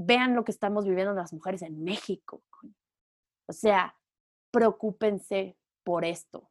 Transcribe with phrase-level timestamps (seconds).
[0.00, 2.42] vean lo que estamos viviendo las mujeres en México.
[3.48, 3.96] O sea,
[4.52, 6.48] preocúpense por esto.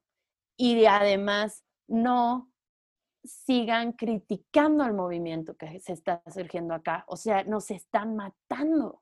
[0.57, 2.51] Y además, no
[3.23, 7.05] sigan criticando el movimiento que se está surgiendo acá.
[7.07, 9.01] O sea, nos están matando,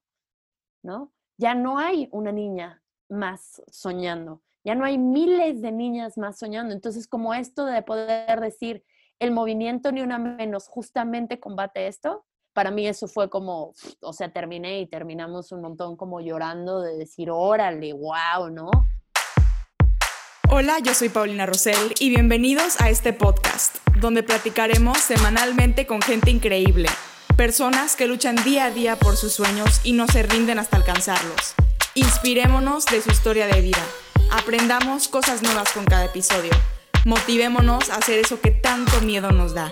[0.83, 1.11] ¿no?
[1.37, 6.73] Ya no hay una niña más soñando, ya no hay miles de niñas más soñando.
[6.73, 8.83] Entonces, como esto de poder decir,
[9.19, 12.25] el movimiento ni una menos justamente combate esto,
[12.55, 16.95] para mí eso fue como, o sea, terminé y terminamos un montón como llorando de
[16.95, 18.71] decir, órale, wow, ¿no?
[20.49, 26.31] Hola, yo soy Paulina Rosell y bienvenidos a este podcast, donde platicaremos semanalmente con gente
[26.31, 26.87] increíble,
[27.35, 31.55] personas que luchan día a día por sus sueños y no se rinden hasta alcanzarlos.
[31.93, 33.83] Inspirémonos de su historia de vida,
[34.31, 36.51] aprendamos cosas nuevas con cada episodio,
[37.03, 39.71] motivémonos a hacer eso que tanto miedo nos da,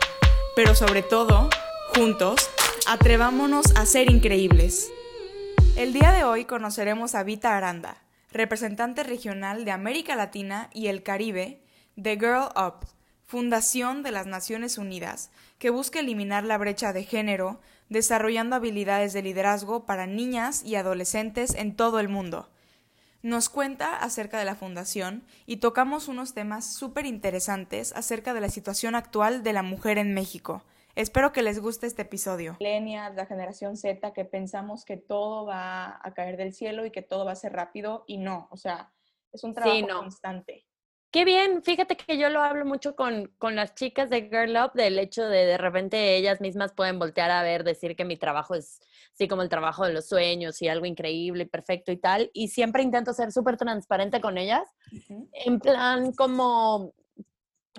[0.57, 1.49] pero sobre todo,
[1.95, 2.49] juntos,
[2.87, 4.91] atrevámonos a ser increíbles.
[5.75, 7.97] El día de hoy conoceremos a Vita Aranda,
[8.31, 11.61] representante regional de América Latina y el Caribe
[11.95, 12.85] de Girl Up,
[13.25, 19.21] Fundación de las Naciones Unidas, que busca eliminar la brecha de género, desarrollando habilidades de
[19.21, 22.49] liderazgo para niñas y adolescentes en todo el mundo.
[23.21, 28.49] Nos cuenta acerca de la fundación y tocamos unos temas súper interesantes acerca de la
[28.49, 30.63] situación actual de la mujer en México.
[30.95, 32.55] Espero que les guste este episodio.
[32.59, 37.01] Millennials, la generación Z, que pensamos que todo va a caer del cielo y que
[37.01, 38.93] todo va a ser rápido y no, o sea,
[39.31, 40.67] es un trabajo constante.
[41.09, 44.73] Qué bien, fíjate que yo lo hablo mucho con, con, las chicas de Girl Up,
[44.73, 48.55] del hecho de de repente ellas mismas pueden voltear a ver, decir que mi trabajo
[48.55, 48.79] es
[49.13, 52.31] así como el trabajo de los sueños y algo increíble y perfecto y tal.
[52.33, 54.67] Y siempre intento ser súper transparente con ellas,
[55.33, 56.93] en plan como,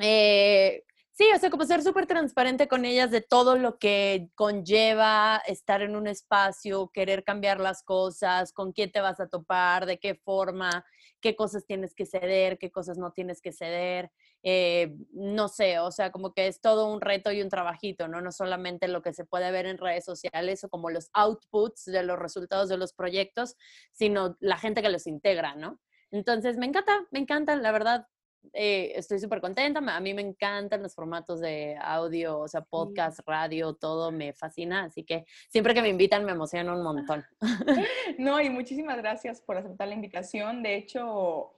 [0.00, 0.84] eh,
[1.16, 5.80] Sí, o sea, como ser súper transparente con ellas de todo lo que conlleva estar
[5.80, 10.16] en un espacio, querer cambiar las cosas, con quién te vas a topar, de qué
[10.16, 10.84] forma,
[11.20, 14.10] qué cosas tienes que ceder, qué cosas no tienes que ceder.
[14.42, 18.20] Eh, no sé, o sea, como que es todo un reto y un trabajito, ¿no?
[18.20, 22.02] No solamente lo que se puede ver en redes sociales o como los outputs de
[22.02, 23.54] los resultados de los proyectos,
[23.92, 25.78] sino la gente que los integra, ¿no?
[26.10, 28.08] Entonces, me encanta, me encanta, la verdad,
[28.52, 29.80] eh, estoy súper contenta.
[29.80, 34.84] A mí me encantan los formatos de audio, o sea, podcast, radio, todo me fascina.
[34.84, 37.24] Así que siempre que me invitan me emociona un montón.
[38.18, 40.62] No, y muchísimas gracias por aceptar la invitación.
[40.62, 41.54] De hecho,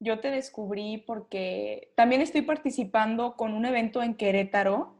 [0.00, 4.97] yo te descubrí porque también estoy participando con un evento en Querétaro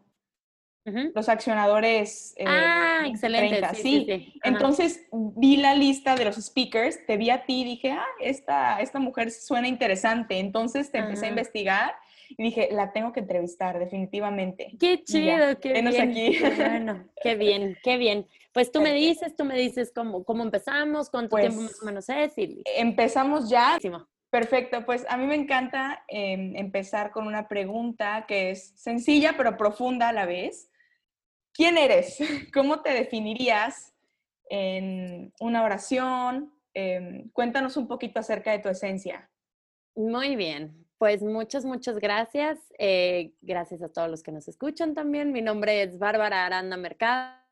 [1.15, 2.35] los accionadores.
[2.37, 3.63] Eh, ah, excelente.
[3.75, 4.33] sí.
[4.43, 8.81] Entonces vi la lista de los speakers, te vi a ti y dije, ah, esta,
[8.81, 10.39] esta mujer suena interesante.
[10.39, 11.95] Entonces te empecé a investigar
[12.31, 14.73] y dije, la tengo que entrevistar, definitivamente.
[14.79, 15.89] Qué chido, qué bien.
[15.89, 16.39] aquí.
[16.57, 18.27] bueno, qué bien, qué bien.
[18.53, 21.87] Pues tú me dices, tú me dices cómo, cómo empezamos, cuánto pues, tiempo más o
[21.87, 22.33] menos es.
[22.77, 23.79] Empezamos ya.
[24.31, 29.57] Perfecto, pues a mí me encanta em, empezar con una pregunta que es sencilla pero
[29.57, 30.71] profunda a la vez.
[31.59, 32.19] ¿Quién eres?
[32.55, 33.93] ¿Cómo te definirías
[34.49, 36.55] en una oración?
[36.73, 39.29] Em, cuéntanos un poquito acerca de tu esencia.
[39.97, 42.61] Muy bien, pues muchas, muchas gracias.
[42.79, 45.33] Eh, gracias a todos los que nos escuchan también.
[45.33, 47.43] Mi nombre es Bárbara Aranda Mercado.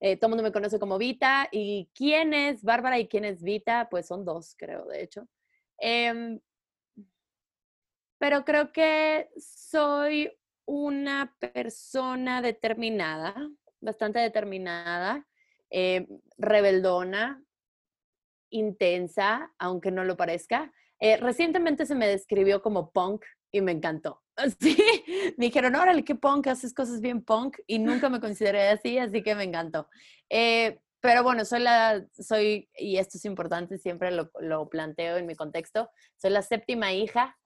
[0.00, 1.46] Eh, todo el mundo me conoce como Vita.
[1.52, 3.88] ¿Y quién es Bárbara y quién es Vita?
[3.90, 5.28] Pues son dos, creo, de hecho.
[5.76, 6.40] Em,
[8.16, 10.32] pero creo que soy
[10.66, 13.34] una persona determinada,
[13.80, 15.26] bastante determinada,
[15.70, 16.06] eh,
[16.36, 17.42] rebeldona,
[18.50, 20.72] intensa, aunque no lo parezca.
[21.00, 24.22] Eh, recientemente se me describió como punk y me encantó.
[24.60, 24.76] Sí,
[25.38, 29.22] me dijeron, órale, qué punk, haces cosas bien punk y nunca me consideré así, así
[29.22, 29.88] que me encantó.
[30.28, 35.26] Eh, pero bueno, soy la, soy, y esto es importante, siempre lo, lo planteo en
[35.26, 37.38] mi contexto, soy la séptima hija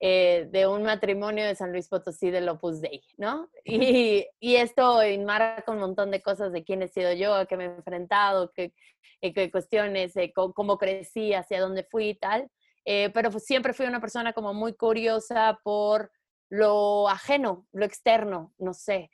[0.00, 3.50] eh, de un matrimonio de San Luis Potosí del Opus Dei, ¿no?
[3.64, 7.56] Y, y, esto enmarca un montón de cosas de quién he sido yo, a qué
[7.56, 8.72] me he enfrentado, qué,
[9.20, 12.48] eh, qué cuestiones, eh, cómo, crecí, hacia dónde fui y tal.
[12.84, 16.12] pero siempre fui una persona como muy curiosa por
[16.48, 19.10] lo ajeno, lo externo, no sé.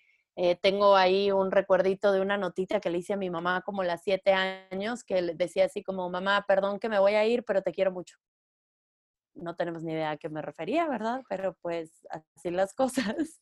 [0.60, 3.86] tengo ahí un recuerdito de una notita que le hice a mi mamá como a
[3.86, 7.62] las siete años, que decía así como, mamá, perdón que me voy a ir, pero
[7.62, 8.16] te quiero mucho
[9.34, 11.22] no tenemos ni idea a qué me refería, ¿verdad?
[11.28, 13.40] Pero pues así las cosas.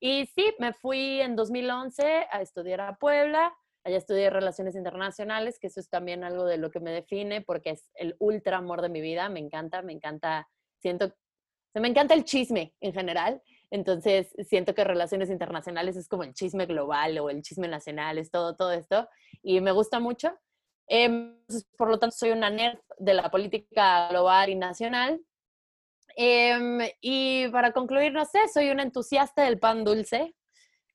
[0.00, 3.54] Y sí, me fui en 2011 a estudiar a Puebla.
[3.84, 7.70] Allá estudié Relaciones Internacionales, que eso es también algo de lo que me define, porque
[7.70, 9.28] es el ultra amor de mi vida.
[9.28, 10.48] Me encanta, me encanta,
[10.80, 11.14] siento,
[11.72, 13.40] se me encanta el chisme en general.
[13.70, 18.30] Entonces, siento que Relaciones Internacionales es como el chisme global o el chisme nacional, es
[18.30, 19.08] todo, todo esto.
[19.42, 20.36] Y me gusta mucho.
[20.88, 21.36] Em,
[21.76, 25.20] por lo tanto, soy una nerd de la política global y nacional.
[26.16, 30.34] Em, y para concluir, no sé, soy una entusiasta del pan dulce.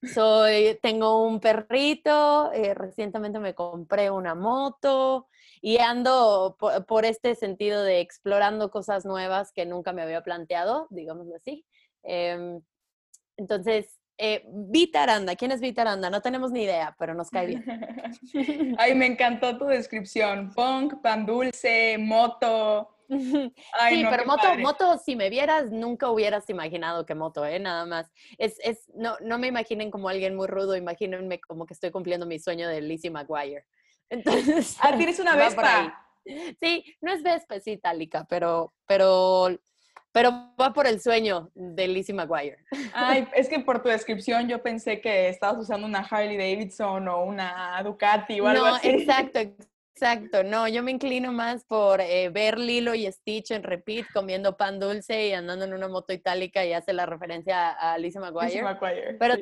[0.01, 5.27] Soy, tengo un perrito, eh, recientemente me compré una moto
[5.61, 6.57] y ando
[6.87, 11.67] por, este sentido de explorando cosas nuevas que nunca me había planteado, digámoslo así.
[12.01, 12.59] Em,
[13.37, 16.09] entonces, eh, Vita Aranda, ¿quién es Vita Aranda?
[16.09, 17.63] No tenemos ni idea, pero nos cae bien.
[18.79, 20.51] Ay, me encantó tu descripción.
[20.55, 22.97] Punk, pan dulce, moto.
[23.89, 27.59] sí, pero moto, moto, si me vieras, nunca hubieras imaginado que moto, ¿eh?
[27.59, 28.11] Nada más.
[28.37, 32.25] Es, es, no, no me imaginen como alguien muy rudo, imagínense como que estoy cumpliendo
[32.25, 33.65] mi sueño de Lizzie McGuire.
[34.09, 34.77] Entonces.
[34.81, 36.07] Ah, tienes una Vespa.
[36.61, 39.49] Sí, no es Vespa, es itálica, pero, pero
[40.13, 42.57] pero va por el sueño de Lizzie McGuire.
[42.93, 47.23] Ay, es que por tu descripción yo pensé que estabas usando una Harley Davidson o
[47.23, 48.89] una Ducati o algo no, así.
[48.89, 49.39] exacto,
[49.93, 50.43] exacto.
[50.43, 54.79] No, yo me inclino más por eh, ver Lilo y Stitch en repeat comiendo pan
[54.79, 59.17] dulce y andando en una moto itálica y hace la referencia a Lizzie McGuire.
[59.19, 59.35] Pero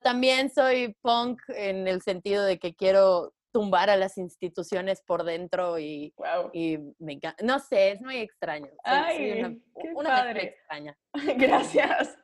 [0.00, 5.78] también soy punk en el sentido de que quiero tumbar a las instituciones por dentro
[5.78, 6.12] y,
[6.52, 7.44] y me encanta.
[7.44, 8.68] No sé, es muy extraño.
[8.82, 9.62] Ay,
[9.94, 10.42] una, padre.
[10.42, 10.98] extraña.
[11.38, 12.18] Gracias.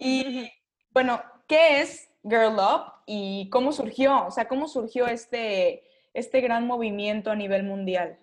[0.00, 0.50] Y
[0.90, 4.26] bueno, ¿qué es Girl Up y cómo surgió?
[4.26, 5.84] O sea, ¿cómo surgió este,
[6.14, 8.18] este gran movimiento a nivel mundial?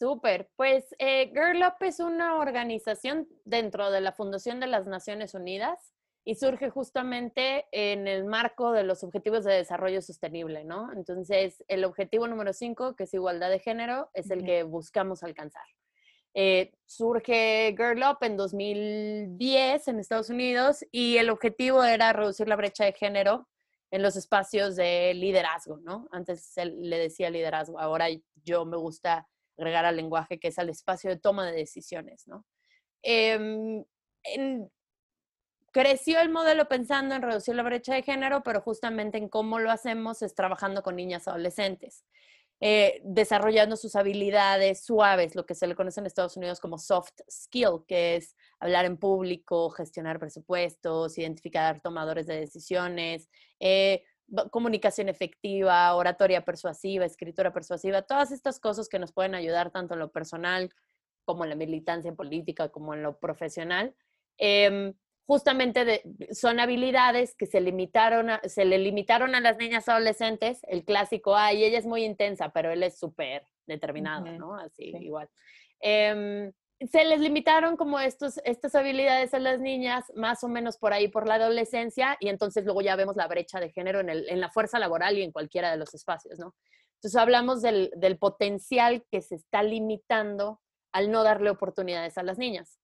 [0.00, 0.48] Súper.
[0.56, 5.92] Pues eh, Girl Up es una organización dentro de la Fundación de las Naciones Unidas
[6.24, 10.90] y surge justamente en el marco de los objetivos de desarrollo sostenible, ¿no?
[10.92, 15.64] Entonces, el objetivo número 5, que es igualdad de género, es el que buscamos alcanzar.
[16.32, 22.56] Eh, surge Girl Up en 2010 en Estados Unidos y el objetivo era reducir la
[22.56, 23.48] brecha de género
[23.90, 26.08] en los espacios de liderazgo, ¿no?
[26.12, 28.06] Antes le decía liderazgo, ahora
[28.44, 29.28] yo me gusta
[29.58, 32.46] agregar al lenguaje que es al espacio de toma de decisiones, ¿no?
[33.02, 33.84] Em,
[35.72, 39.70] creció el modelo pensando en reducir la brecha de género, pero justamente en cómo lo
[39.70, 42.04] hacemos es trabajando con niñas adolescentes,
[42.60, 47.20] eh, desarrollando sus habilidades suaves, lo que se le conoce en Estados Unidos como soft
[47.30, 53.30] skill, que es hablar en público, gestionar presupuestos, identificar tomadores de decisiones,
[53.60, 54.04] eh,
[54.50, 60.00] comunicación efectiva, oratoria persuasiva, escritura persuasiva, todas estas cosas que nos pueden ayudar tanto en
[60.00, 60.70] lo personal
[61.24, 63.94] como en la militancia política, como en lo profesional.
[64.38, 64.94] Em,
[65.30, 71.36] justamente son habilidades que se, limitaron se le limitaron a las niñas adolescentes, el clásico,
[71.36, 74.56] ay, ella es muy intensa, pero él es súper determinado, ¿no?
[74.56, 75.28] Así, igual.
[75.78, 76.50] Em,
[76.80, 81.06] se les limitaron como estos, estas habilidades a las niñas, más o menos por ahí
[81.06, 84.40] por la adolescencia, y entonces luego ya vemos la brecha de género en, el, en
[84.40, 86.56] la fuerza laboral y en cualquiera de los espacios, ¿no?
[86.96, 90.60] Entonces hablamos del, del potencial que se está limitando
[90.90, 92.80] al no darle oportunidades a las niñas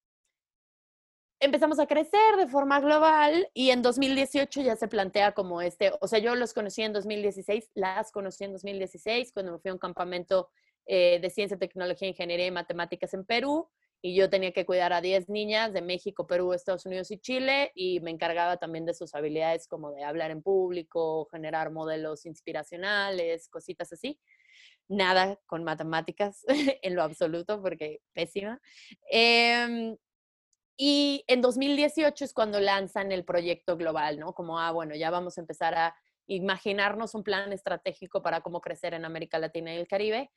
[1.41, 6.09] empezamos a crecer de forma global y en 2018 ya se plantea como este, o
[6.09, 9.79] sea, yo los conocí en 2016, las conocí en 2016 cuando me fui a un
[9.79, 10.49] campamento
[10.87, 13.69] eh, de ciencia, tecnología, ingeniería y matemáticas en Perú
[14.01, 17.73] y yo tenía que cuidar a 10 niñas de México, Perú, Estados Unidos y Chile
[17.75, 23.49] y me encargaba también de sus habilidades como de hablar en público, generar modelos inspiracionales,
[23.49, 24.19] cositas así.
[24.89, 26.45] Nada con matemáticas
[26.83, 28.61] en lo absoluto porque pésima.
[29.11, 29.97] Eh,
[30.77, 34.35] y en 2018 es cuando lanzan el proyecto global, ¿no?
[34.35, 38.93] Como, ah, bueno, ya vamos a empezar a imaginarnos un plan estratégico para cómo crecer
[38.93, 40.31] en América Latina y el Caribe.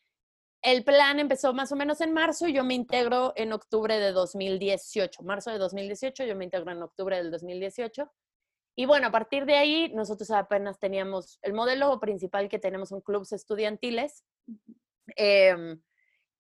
[0.62, 4.12] El plan empezó más o menos en marzo y yo me integro en octubre de
[4.12, 5.24] 2018.
[5.24, 8.10] Marzo de 2018, yo me integro en octubre del 2018.
[8.75, 13.01] Y bueno, a partir de ahí, nosotros apenas teníamos, el modelo principal que tenemos son
[13.01, 14.24] clubes estudiantiles.
[15.17, 15.77] Eh,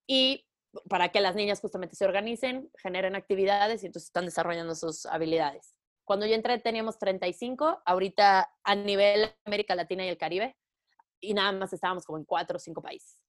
[0.07, 0.48] y
[0.89, 5.75] para que las niñas justamente se organicen, generen actividades y entonces están desarrollando sus habilidades.
[6.05, 10.57] Cuando yo entré teníamos 35, ahorita a nivel América Latina y el Caribe,
[11.21, 13.19] y nada más estábamos como en cuatro o cinco países.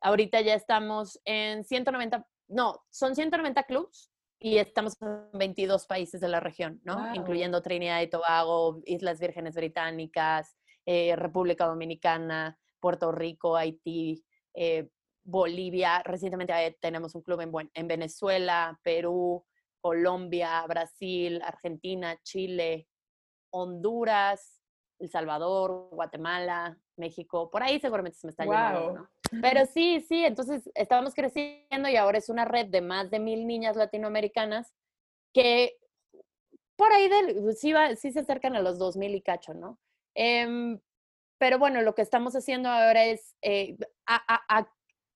[0.00, 6.28] Ahorita ya estamos en 190, no, son 190 clubs y estamos en 22 países de
[6.28, 7.14] la región, ¿no?
[7.14, 14.88] Incluyendo Trinidad y Tobago, Islas Vírgenes Británicas, eh, República Dominicana, Puerto Rico, Haití, eh,
[15.24, 19.44] Bolivia, recientemente tenemos un club en, en Venezuela, Perú,
[19.80, 22.88] Colombia, Brasil, Argentina, Chile,
[23.50, 24.62] Honduras,
[24.98, 29.10] El Salvador, Guatemala, México, por ahí seguramente se me está llegando, ¿no?
[29.40, 33.46] Pero sí, sí, entonces estábamos creciendo y ahora es una red de más de mil
[33.46, 34.74] niñas latinoamericanas
[35.32, 35.76] que
[36.76, 37.08] por ahí
[37.56, 39.78] sí, sí se acercan a los dos mil y cacho, ¿no?
[40.14, 40.80] Em,
[41.38, 43.76] pero bueno, lo que estamos haciendo ahora es, eh,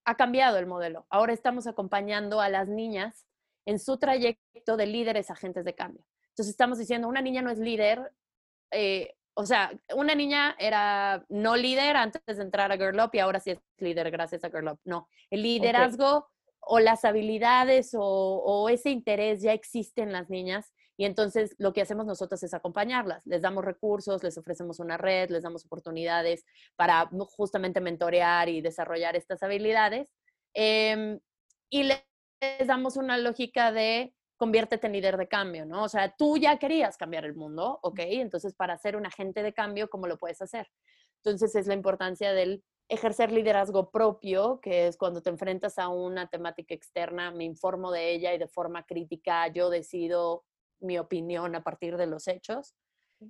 [0.06, 1.04] ha cambiado el modelo.
[1.10, 3.26] Ahora estamos acompañando a las niñas
[3.66, 6.04] en su trayecto de líderes agentes de cambio.
[6.28, 8.12] Entonces estamos diciendo, una niña no es líder,
[8.70, 13.18] eh, o sea, una niña era no líder antes de entrar a Girl Up y
[13.18, 14.80] ahora sí es líder gracias a Girl Up.
[14.84, 16.28] No, el liderazgo
[16.60, 21.73] o las habilidades o, o, ese interés ya existe en las niñas y entonces lo
[21.73, 23.26] que hacemos nosotros es acompañarlas.
[23.26, 29.15] Les damos recursos, les ofrecemos una red, les damos oportunidades para justamente mentorear y desarrollar
[29.15, 30.11] estas habilidades.
[30.55, 31.21] Em,
[31.69, 32.03] y les
[32.67, 35.85] damos una lógica de conviértete en líder de cambio, ¿no?
[35.85, 38.00] O sea, tú ya querías cambiar el mundo, ¿ok?
[38.00, 40.69] Entonces, para ser un agente de cambio, ¿cómo lo puedes hacer?
[41.25, 46.29] Entonces, es la importancia del ejercer liderazgo propio, que es cuando te enfrentas a una
[46.29, 50.45] temática externa, me informo de ella y de forma crítica yo decido
[50.80, 52.75] mi opinión a partir de los hechos.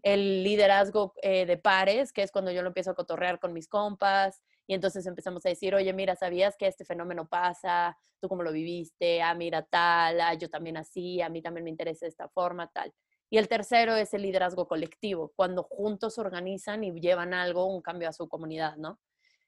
[0.02, 3.68] El liderazgo eh, de pares, que es cuando yo lo empiezo a cotorrear con mis
[3.68, 7.96] compas y entonces empezamos a decir, oye, mira, ¿sabías que este fenómeno pasa?
[8.20, 9.22] ¿Tú cómo lo viviste?
[9.22, 12.92] Ah, mira, tal, ah, yo también así, a mí también me interesa esta forma, tal.
[13.30, 18.08] Y el tercero es el liderazgo colectivo, cuando juntos organizan y llevan algo, un cambio
[18.08, 19.00] a su comunidad, ¿no?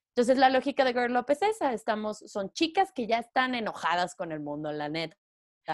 [0.09, 4.17] Entonces la lógica de Girl López es esa, estamos, son chicas que ya están enojadas
[4.17, 5.17] con el mundo, la neta.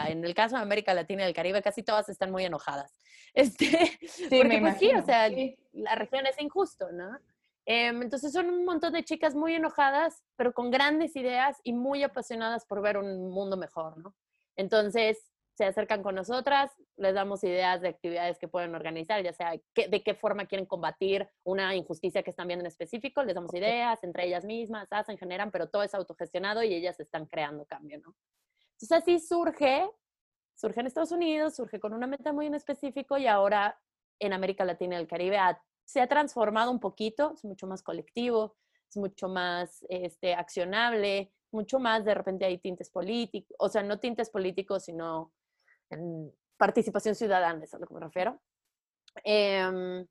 [0.08, 3.00] En el caso de América Latina y el Caribe, casi todas están muy enojadas.
[3.34, 3.66] Este,
[4.06, 5.28] sí, porque pues sí, o sea,
[5.72, 7.18] la región es injusto, ¿no?
[7.66, 12.04] Em, entonces son un montón de chicas muy enojadas, pero con grandes ideas y muy
[12.04, 14.14] apasionadas por ver un mundo mejor, ¿no?
[14.54, 15.18] Entonces
[15.54, 20.02] se acercan con nosotras, les damos ideas de actividades que pueden organizar, ya sea de
[20.02, 24.26] qué forma quieren combatir una injusticia que están viendo en específico, les damos ideas entre
[24.26, 28.14] ellas mismas, hacen, generan, pero todo es autogestionado y ellas están creando cambio, ¿no?
[28.74, 29.88] Entonces así surge,
[30.54, 33.78] surge en Estados Unidos, surge con una meta muy en específico y ahora
[34.18, 35.38] en América Latina y el Caribe
[35.84, 38.56] se ha transformado un poquito, es mucho más colectivo,
[38.88, 43.98] es mucho más este, accionable, mucho más de repente hay tintes políticos, o sea, no
[44.00, 45.32] tintes políticos, sino
[46.56, 48.40] participación ciudadana, es a lo que me refiero.
[49.22, 50.06] Em,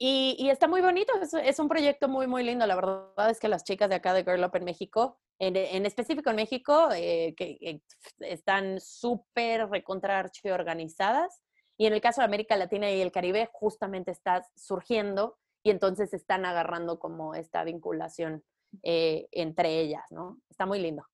[0.00, 1.12] y, está muy bonito,
[1.42, 2.66] es, un proyecto muy, muy lindo.
[2.66, 6.30] La verdad es que las chicas de acá de Girl Up en México, en, específico
[6.30, 7.82] en México, eh, que,
[8.20, 11.42] están súper recontra organizadas.
[11.76, 16.14] Y en el caso de América Latina y el Caribe, justamente está surgiendo y entonces
[16.14, 18.44] están agarrando como esta vinculación
[18.82, 20.38] eh, entre ellas, ¿no?
[20.48, 21.04] Está muy lindo.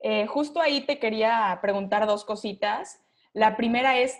[0.00, 3.02] Eh, justo ahí te quería preguntar dos cositas.
[3.32, 4.16] La primera es,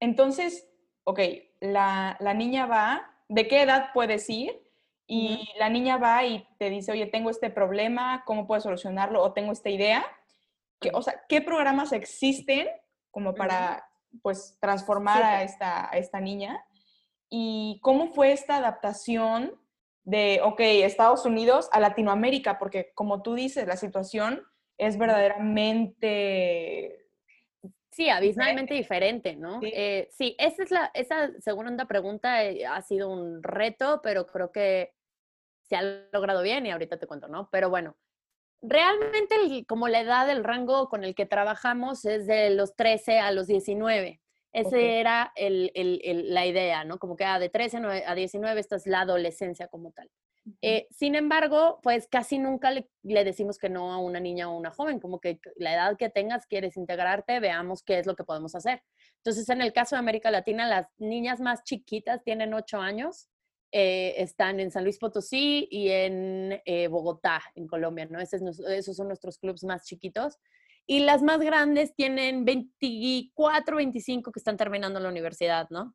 [0.00, 0.68] entonces,
[1.04, 1.20] ok,
[1.62, 4.60] la, niña va, ¿de qué edad puedes ir?
[5.06, 9.22] Y la niña va y te dice, oye, tengo este problema, ¿cómo puedo solucionarlo?
[9.22, 10.04] O tengo esta idea.
[10.92, 12.68] o sea, ¿qué programas existen
[13.10, 13.88] como para,
[14.22, 16.64] pues, transformar a, esta, a esta niña?
[17.28, 19.54] ¿Y cómo fue esta adaptación
[20.04, 22.58] de, ok, Estados Unidos a Latinoamérica?
[22.58, 24.42] Porque como tú dices, la situación
[24.78, 27.01] es verdaderamente
[27.92, 29.60] Sí, abismalmente diferente, ¿no?
[29.60, 34.26] Sí, eh, sí esa es la, esa segunda pregunta eh, ha sido un reto, pero
[34.26, 34.94] creo que
[35.68, 37.50] se ha logrado bien y ahorita te cuento, ¿no?
[37.52, 37.96] Pero bueno,
[38.62, 39.36] realmente
[39.68, 43.46] como la edad del rango con el que trabajamos es de los 13 a los
[43.46, 44.22] 19.
[44.54, 46.98] Esa era el, el, la idea, ¿no?
[46.98, 50.10] Como que ah, de 13 a 19 esta es la adolescencia como tal.
[50.60, 54.70] Eh, sin embargo, pues casi nunca le, decimos que no a una niña o una
[54.70, 58.54] joven, como que la edad que tengas, quieres integrarte, veamos qué es lo que podemos
[58.54, 58.82] hacer.
[59.18, 63.28] Entonces, en el caso de América Latina, las niñas más chiquitas tienen ocho años,
[63.70, 68.20] eh, están en San Luis Potosí y en eh, Bogotá, en Colombia, ¿no?
[68.20, 70.38] esos son nuestros clubes más chiquitos.
[70.86, 75.94] Y las más grandes tienen 24, 25 que están terminando la universidad, ¿no?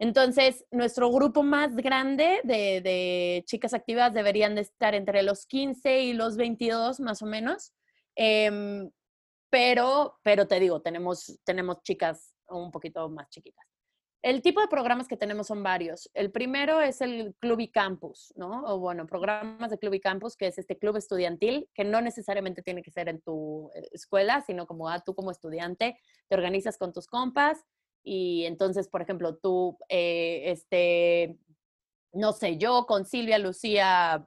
[0.00, 6.14] Entonces, nuestro grupo más grande de, chicas activas deberían de estar entre los 15 y
[6.14, 7.74] los 22, más o menos.
[8.16, 8.90] Em,
[9.50, 13.66] pero, pero te digo, tenemos, tenemos chicas un poquito más chiquitas.
[14.22, 16.10] El tipo de programas que tenemos son varios.
[16.14, 18.64] El primero es el Club y Campus, ¿no?
[18.64, 22.62] O bueno, programas de Club y Campus, que es este club estudiantil, que no necesariamente
[22.62, 26.78] tiene que ser en tu eh, escuela, sino como ah, tú como estudiante te organizas
[26.78, 27.64] con tus compas,
[28.02, 31.38] y entonces, por ejemplo, tú, eh, este,
[32.12, 34.26] no sé, yo con Silvia, Lucía,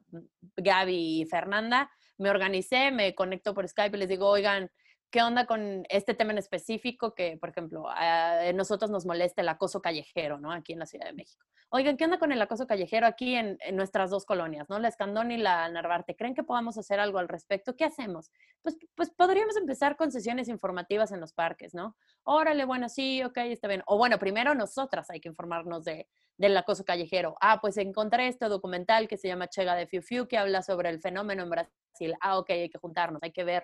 [0.57, 4.69] Gaby y Fernanda, me organicé, me conecto por Skype y les digo, oigan,
[5.13, 9.49] ¿qué onda con este tema en específico que, por ejemplo, a nosotros nos molesta el
[9.49, 10.51] acoso callejero, ¿no?
[10.51, 11.45] Aquí en la Ciudad de México.
[11.69, 14.79] Oigan, ¿qué onda con el acoso callejero aquí en, nuestras dos colonias, ¿no?
[14.79, 16.15] La Escandón y la Narvarte.
[16.15, 17.75] ¿Creen que podamos hacer algo al respecto?
[17.75, 18.31] ¿Qué hacemos?
[18.63, 21.95] Pues, pues podríamos empezar con sesiones informativas en los parques, ¿no?
[22.23, 23.83] Órale, bueno, sí, ok, está bien.
[23.85, 27.35] O bueno, primero nosotras hay que informarnos de, del acoso callejero.
[27.39, 30.89] Ah, pues encontré este documental que se llama Chega de Fiu Fiu, que habla sobre
[30.89, 32.15] el fenómeno en Brasil.
[32.19, 33.63] Ah, ok, hay que juntarnos, hay que ver,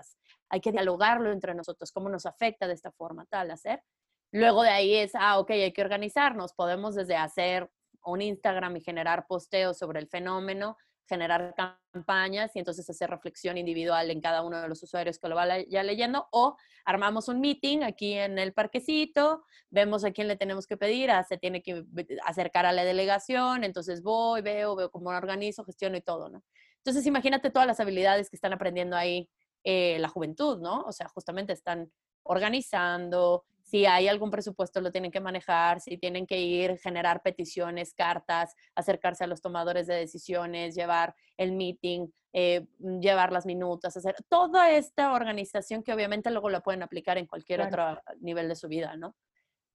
[0.50, 3.84] hay que dialogarlo entre nosotros, cómo nos afecta de esta forma, tal, hacer.
[4.32, 6.54] Luego de ahí es, ah, ok, hay que organizarnos.
[6.54, 7.70] Podemos desde hacer
[8.06, 10.78] un Instagram y generar posteos sobre el fenómeno,
[11.08, 15.36] generar campañas y entonces hacer reflexión individual en cada uno de los usuarios que lo
[15.36, 20.68] vaya leyendo o armamos un meeting aquí en el parquecito, vemos a quién le tenemos
[20.68, 21.84] que pedir, ah, se tiene que
[22.26, 26.44] acercar a la delegación, entonces voy, veo, veo cómo organizo, gestiono y todo, ¿no?
[26.78, 29.30] Entonces imagínate todas las habilidades que están aprendiendo ahí
[29.64, 30.82] eh, la juventud, ¿no?
[30.82, 31.92] O sea, justamente están
[32.24, 37.94] organizando, si hay algún presupuesto lo tienen que manejar, si tienen que ir, generar peticiones,
[37.94, 42.68] cartas, acercarse a los tomadores de decisiones, llevar el meeting, eh,
[43.00, 47.62] llevar las minutas, hacer toda esta organización que obviamente luego la pueden aplicar en cualquier
[47.62, 49.16] otro nivel de su vida, ¿no?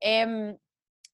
[0.00, 0.57] Eh,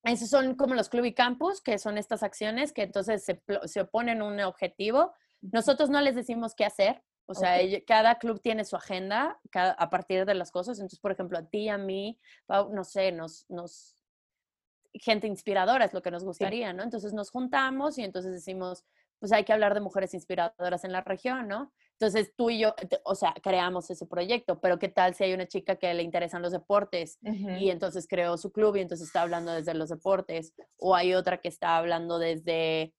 [0.04, 3.80] esos son como los club y campus, que son estas acciones que entonces se, se
[3.82, 5.12] oponen a un objetivo.
[5.42, 10.26] Nosotros no les decimos qué hacer, o sea, cada club tiene su agenda a partir
[10.26, 10.78] de las cosas.
[10.78, 12.18] Entonces, por ejemplo, a ti, a mí,
[12.48, 13.96] no sé, nos, nos,
[14.94, 16.82] gente inspiradora es lo que nos gustaría, ¿no?
[16.82, 18.84] Entonces nos juntamos y entonces decimos,
[19.20, 21.72] pues hay que hablar de mujeres inspiradoras en la región, ¿no?
[21.92, 25.46] Entonces tú y yo, o sea, creamos ese proyecto, pero ¿qué tal si hay una
[25.46, 29.52] chica que le interesan los deportes y entonces creó su club y entonces está hablando
[29.52, 30.52] desde los deportes?
[30.78, 32.92] O hay otra que está hablando desde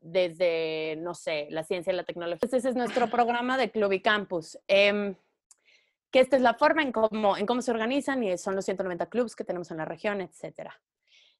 [0.00, 2.34] desde, no sé, la ciencia y la tecnología.
[2.34, 4.58] Entonces, ese es nuestro programa de Club y Campus.
[4.68, 5.14] Eh,
[6.10, 9.06] que esta es la forma en cómo, en cómo se organizan y son los 190
[9.06, 10.70] clubs que tenemos en la región, etc.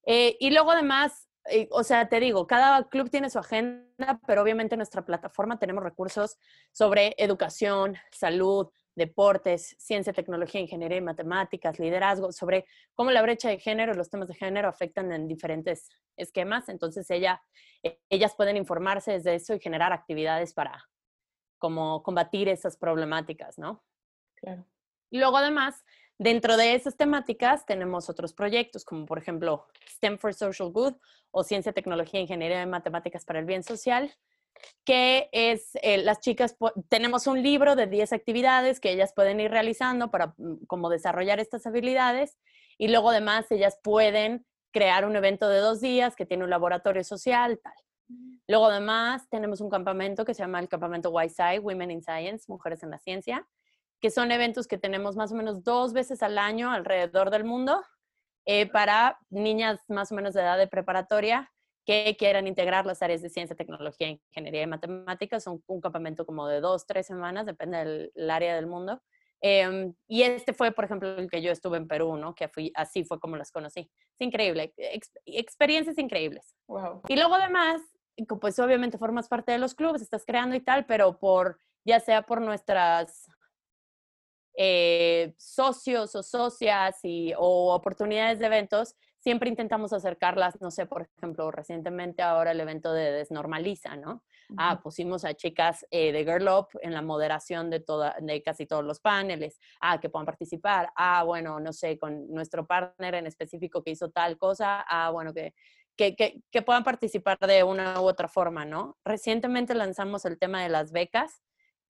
[0.07, 4.43] Eh, y luego además, eh, o sea, te digo, cada club tiene su agenda, pero
[4.43, 6.39] obviamente en nuestra plataforma tenemos recursos
[6.73, 13.59] sobre educación, salud, deportes, ciencia, tecnología, ingeniería y matemáticas, liderazgo, sobre cómo la brecha de
[13.59, 16.69] género, los temas de género afectan en diferentes esquemas.
[16.69, 17.43] Entonces, ella,
[17.83, 20.85] e, ellas pueden informarse desde eso y generar actividades para
[21.59, 23.85] como combatir esas problemáticas, ¿no?
[24.37, 24.67] Claro.
[25.11, 25.85] Y luego, además,
[26.19, 30.95] dentro de esas temáticas tenemos otros proyectos, como por ejemplo STEM for Social Good
[31.31, 34.15] o Ciencia, Tecnología, Ingeniería y Matemáticas para el Bien Social,
[34.85, 36.57] que es, eh, las chicas,
[36.89, 41.41] tenemos un libro de 10 actividades que ellas pueden ir realizando para mm, como desarrollar
[41.41, 42.39] estas habilidades
[42.79, 47.05] y luego además ellas pueden crear un evento de dos días que tiene un laboratorio
[47.05, 47.75] social, tal.
[48.49, 52.83] Luego además tenemos un campamento que se llama el campamento YSI, Women in Science, Mujeres
[52.83, 53.47] en la Ciencia,
[54.01, 57.83] que son eventos que tenemos más o menos dos veces al año alrededor del mundo
[58.47, 61.53] eh, para niñas más o menos de edad de preparatoria
[61.85, 65.45] que quieran integrar las áreas de ciencia, tecnología, ingeniería y matemáticas.
[65.45, 69.01] Son un campamento como de dos, tres semanas, depende del área del mundo.
[69.43, 72.35] Em, y este fue, por ejemplo, el que yo estuve en Perú, ¿no?
[72.35, 73.81] Que fui, así fue como las conocí.
[73.81, 74.75] Es increíble,
[75.25, 76.55] experiencias increíbles.
[76.67, 77.03] Wow.
[77.09, 77.81] Y luego además,
[78.41, 82.23] pues obviamente formas parte de los clubes, estás creando y tal, pero por, ya sea
[82.23, 83.27] por nuestras
[84.63, 91.09] eh, socios o socias y, o oportunidades de eventos, siempre intentamos acercarlas, no sé, por
[91.17, 94.23] ejemplo, recientemente ahora el evento de Desnormaliza, ¿no?
[94.59, 98.67] Ah, pusimos a chicas eh, de Girl Up en la moderación de, toda, de casi
[98.67, 103.27] todos los paneles, ah, que puedan participar, ah, bueno, no sé, con nuestro partner en
[103.27, 105.55] específico que hizo tal cosa, ah, bueno, que,
[105.97, 108.99] que, que, que puedan participar de una u otra forma, ¿no?
[109.07, 111.41] Recientemente lanzamos el tema de las becas,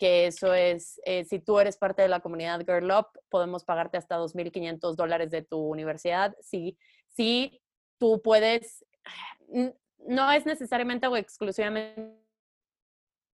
[0.00, 3.98] que eso es, eh, si tú eres parte de la comunidad Girl Up, podemos pagarte
[3.98, 6.34] hasta 2.500 dólares de tu universidad.
[6.40, 7.60] Si sí
[7.98, 8.86] tú puedes,
[9.98, 12.18] no es necesariamente o exclusivamente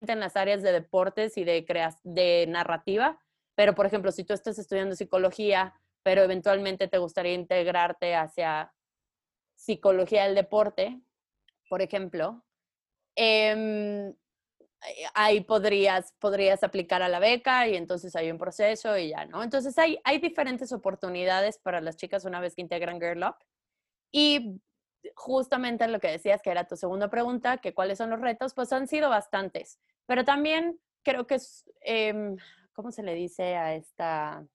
[0.08, 1.63] en las áreas de deportes y de,
[2.04, 3.19] de narrativa,
[3.54, 8.73] pero por ejemplo, si tú estás estudiando psicología, pero eventualmente te gustaría integrarte hacia
[9.54, 10.99] psicología del deporte,
[11.69, 12.43] por ejemplo,
[13.15, 14.15] eh,
[15.13, 19.43] ahí podrías, podrías aplicar a la beca y entonces hay un proceso y ya, ¿no?
[19.43, 23.35] Entonces hay, hay diferentes oportunidades para las chicas una vez que integran Girl Up.
[24.11, 24.61] Y
[25.15, 28.71] justamente lo que decías, que era tu segunda pregunta, que cuáles son los retos, pues
[28.73, 29.79] han sido bastantes.
[30.05, 32.38] Pero también creo que es, em,
[32.73, 34.45] ¿cómo se le dice a esta?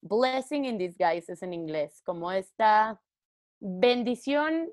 [0.00, 3.00] Blessing in disguise es en inglés, como esta
[3.60, 4.70] bendición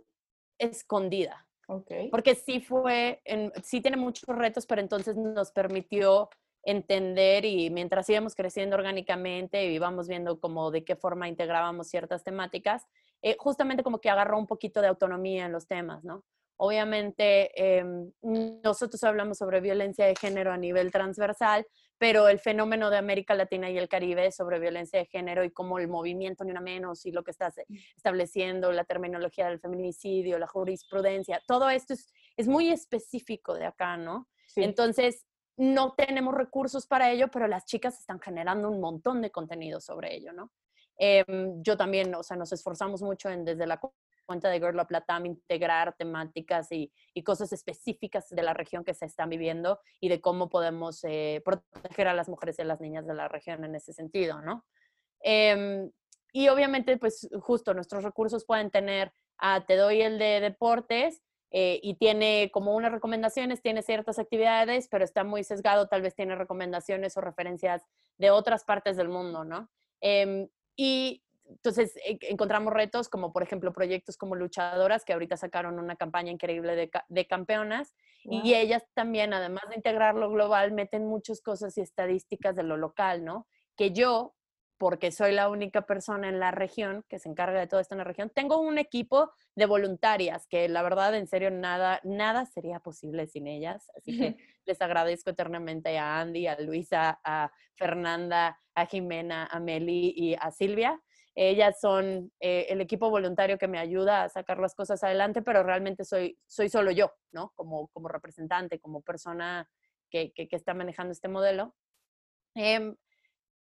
[0.60, 1.45] escondida.
[1.68, 2.10] Okay.
[2.10, 6.30] Porque sí fue, en, sí tiene muchos retos, pero entonces nos permitió
[6.64, 12.24] entender y mientras íbamos creciendo orgánicamente y íbamos viendo como de qué forma integrábamos ciertas
[12.24, 12.86] temáticas,
[13.22, 16.24] eh, justamente como que agarró un poquito de autonomía en los temas, ¿no?
[16.58, 18.12] Obviamente, em,
[18.64, 23.70] nosotros hablamos sobre violencia de género a nivel transversal, pero el fenómeno de América Latina
[23.70, 27.12] y el Caribe sobre violencia de género y cómo el movimiento Ni Una Menos y
[27.12, 27.56] lo que estás
[27.96, 33.98] estableciendo, la terminología del feminicidio, la jurisprudencia, todo esto es, es muy específico de acá,
[33.98, 34.28] ¿no?
[34.56, 35.26] Entonces,
[35.58, 40.16] no tenemos recursos para ello, pero las chicas están generando un montón de contenido sobre
[40.16, 40.52] ello, ¿no?
[40.98, 43.80] Em, yo también, o sea, nos esforzamos mucho en desde la
[44.26, 48.94] cuenta de Girl Up Latam integrar temáticas y, y, cosas específicas de la región que
[48.94, 52.82] se están viviendo y de cómo podemos eh, proteger a las mujeres y a las
[52.82, 54.66] niñas de la región en ese sentido, ¿no?
[55.22, 55.92] Em,
[56.34, 61.80] y obviamente, pues justo nuestros recursos pueden tener, ah, te doy el de deportes eh,
[61.82, 66.36] y tiene como unas recomendaciones, tiene ciertas actividades, pero está muy sesgado, tal vez tiene
[66.36, 67.84] recomendaciones o referencias
[68.18, 69.70] de otras partes del mundo, ¿no?
[70.02, 75.96] Em, y entonces encontramos retos como, por ejemplo, proyectos como Luchadoras, que ahorita sacaron una
[75.96, 81.42] campaña increíble de, de campeonas, y ellas también, además de integrar lo global, meten muchas
[81.42, 83.48] cosas y estadísticas de lo local, ¿no?
[83.76, 84.34] Que yo,
[84.80, 88.00] porque soy la única persona en la región que se encarga de todo esto en
[88.00, 92.80] la región, tengo un equipo de voluntarias que la verdad, en serio, nada, nada sería
[92.80, 93.92] posible sin ellas.
[93.96, 100.14] Así que les agradezco eternamente a Andy, a Luisa, a Fernanda, a Jimena, a Meli
[100.18, 101.00] y a Silvia
[101.36, 105.64] ellas son eh, el equipo voluntario que me ayuda a sacar las cosas adelante, pero
[105.64, 107.52] realmente soy, soy solo yo, ¿no?
[107.56, 109.70] Como, como representante, como persona
[110.10, 111.76] que, que, está manejando este modelo.
[112.56, 112.96] Em,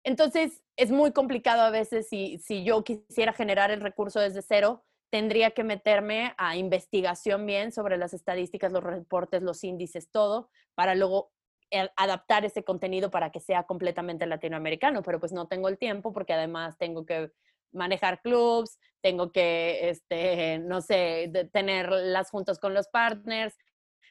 [0.03, 4.85] entonces, es muy complicado a veces si, si yo quisiera generar el recurso desde cero,
[5.09, 10.95] tendría que meterme a investigación bien sobre las estadísticas, los reportes, los índices, todo, para
[10.95, 11.31] luego
[11.71, 16.13] eh, adaptar ese contenido para que sea completamente latinoamericano, pero pues no tengo el tiempo
[16.13, 17.31] porque además tengo que
[17.75, 23.55] manejar clubs, tengo que, este, no sé, tener las juntas con los partners,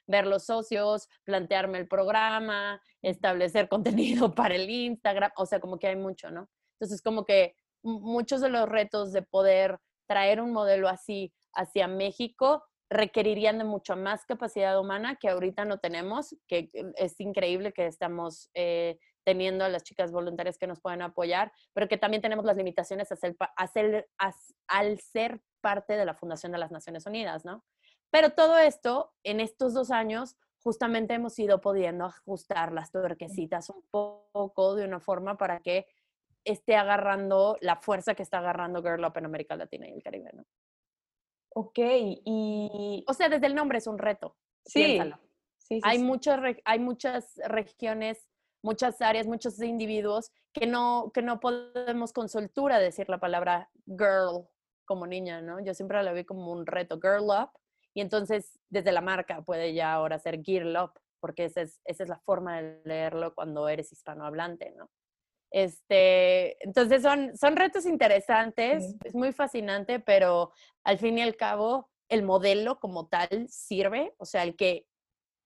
[0.07, 5.89] ver los socios, plantearme el programa, establecer contenido para el Instagram, o sea, como que
[5.89, 6.49] hay mucho, ¿no?
[6.79, 12.65] Entonces, como que muchos de los retos de poder traer un modelo así hacia México
[12.91, 18.51] requerirían de mucha más capacidad humana que ahorita no tenemos, que es increíble que estamos
[18.55, 22.57] eh, teniendo a las chicas voluntarias que nos pueden apoyar, pero que también tenemos las
[22.57, 27.65] limitaciones al ser parte de la Fundación de las Naciones Unidas, ¿no?
[28.11, 33.83] Pero todo esto, en estos dos años, justamente hemos ido pudiendo ajustar las tuerquecitas un
[33.91, 35.87] poco de una forma para que
[36.45, 40.31] esté agarrando la fuerza que está agarrando Girl Up en América Latina y el Caribe,
[40.33, 40.45] ¿no?
[41.57, 43.05] Ok, y...
[43.09, 44.37] O sea, desde el nombre es un reto.
[44.65, 45.01] Sí.
[45.59, 48.29] Sí, sí, hay, Muchas, hay muchas regiones
[48.65, 54.49] muchas áreas, muchos individuos que no, que no podemos con soltura decir la palabra girl
[54.87, 55.61] como niña, ¿no?
[55.61, 57.51] Yo siempre la vi como un reto, girl up,
[57.93, 62.05] y entonces desde la marca puede ya ahora ser girl up, porque esa es, esa
[62.05, 64.91] es la forma de leerlo cuando eres hispanohablante, ¿no?
[65.51, 70.53] Este, entonces son, son retos interesantes, es muy fascinante, pero
[70.85, 74.89] al fin y al cabo el modelo como tal sirve, o sea, el que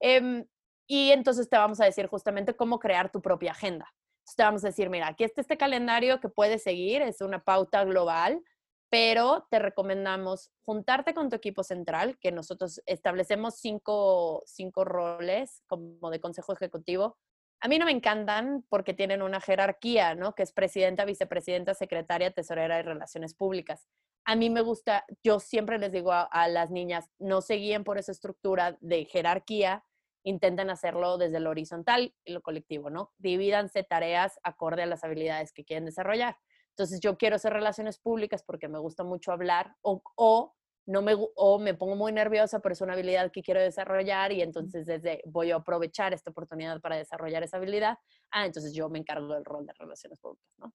[0.00, 0.46] Em,
[0.86, 3.92] y entonces te vamos a decir justamente cómo crear tu propia agenda.
[4.20, 7.42] Entonces te vamos a decir, mira, aquí está este calendario que puedes seguir, es una
[7.42, 8.42] pauta global,
[8.90, 16.10] pero te recomendamos juntarte con tu equipo central, que nosotros establecemos cinco, cinco roles como
[16.10, 17.18] de consejo ejecutivo.
[17.60, 20.34] A mí no me encantan porque tienen una jerarquía, ¿no?
[20.34, 23.88] Que es presidenta, vicepresidenta, secretaria, tesorera y relaciones públicas.
[24.24, 27.98] A mí me gusta, yo siempre les digo a, las niñas, no se guíen por
[27.98, 29.84] esa estructura de jerarquía,
[30.22, 33.12] intenten hacerlo desde lo horizontal y lo colectivo, ¿no?
[33.18, 36.36] Divídanse tareas acorde a las habilidades que quieren desarrollar.
[36.70, 40.54] Entonces yo quiero hacer relaciones públicas porque me gusta mucho hablar o, o
[40.88, 44.40] no me, o me pongo muy nerviosa, pero es una habilidad que quiero desarrollar y
[44.40, 47.98] entonces desde voy a aprovechar esta oportunidad para desarrollar esa habilidad.
[48.30, 50.72] Ah, entonces yo me encargo del rol de relaciones públicas, ¿no?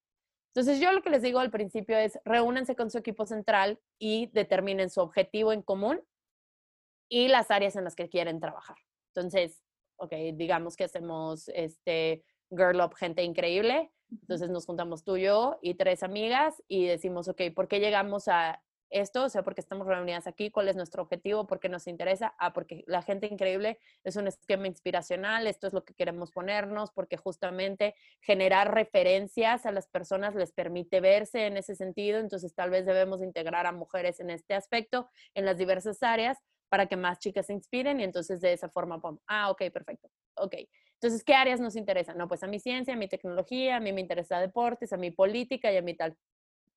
[0.49, 4.28] Entonces yo lo que les digo al principio es reúnanse con su equipo central y
[4.34, 5.99] determinen su objetivo en común
[7.10, 8.78] y las áreas en las que quieren trabajar.
[9.15, 9.63] Entonces,
[9.97, 13.91] ok, digamos que hacemos este Girl Up Gente Increíble.
[14.12, 18.62] Entonces nos juntamos tú, yo y tres amigas y decimos, ok, ¿por qué llegamos a
[18.93, 19.25] esto?
[19.25, 21.47] O sea, porque estamos reunidas aquí, ¿cuál es nuestro objetivo?
[21.47, 22.34] ¿Por qué nos interesa?
[22.38, 26.91] Ah, porque la gente increíble es un esquema inspiracional, esto es lo que queremos ponernos,
[26.91, 32.69] porque justamente generar referencias a las personas les permite verse en ese sentido, entonces tal
[32.69, 36.38] vez debemos integrar a mujeres en este aspecto, en las diversas áreas,
[36.69, 40.56] para que más chicas se inspiren y entonces de esa forma, ah, ok, perfecto, ok.
[40.95, 42.17] Entonces, ¿qué áreas nos interesan?
[42.17, 45.12] No, pues a mi ciencia, a mi tecnología, a mí me interesa deportes, a mi
[45.12, 46.17] política y a mi tal.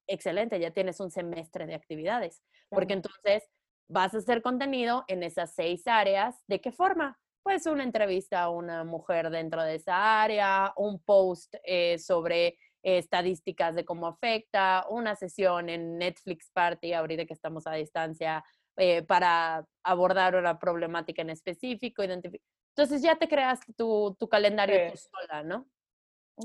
[0.07, 3.49] Excelente, ya tienes un semestre de actividades, porque entonces
[3.89, 6.43] vas a hacer contenido en esas seis áreas.
[6.47, 7.19] ¿De qué forma?
[7.43, 12.99] Pues una entrevista a una mujer dentro de esa área, un post eh, sobre eh,
[12.99, 18.45] estadísticas de cómo afecta, una sesión en Netflix Party, ahorita que estamos a distancia,
[18.77, 22.03] eh, para abordar una problemática en específico.
[22.03, 25.67] Entonces ya te creaste tu, tu calendario tú sola, ¿no?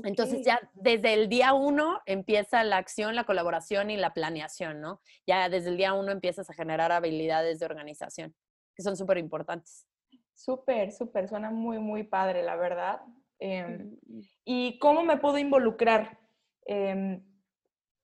[0.04, 5.00] Entonces ya desde el día uno empieza la acción, la colaboración y la planeación, ¿no?
[5.26, 8.34] Ya desde el día uno empiezas a generar habilidades de organización,
[8.74, 9.86] que son súper importantes.
[10.34, 13.02] Súper, súper, suena muy, muy padre, la verdad.
[13.38, 13.96] Em,
[14.44, 16.18] ¿Y cómo me puedo involucrar?
[16.64, 17.22] Em,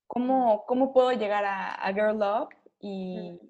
[0.06, 2.48] ¿cómo, ¿cómo, puedo llegar a, a Girl Up
[2.80, 3.40] y,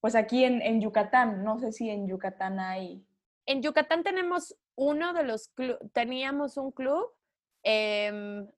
[0.00, 3.04] pues aquí en, Yucatán, no sé si en Yucatán hay.
[3.44, 5.52] En Yucatán tenemos uno de los
[5.92, 7.12] teníamos un club
[7.68, 8.48] em,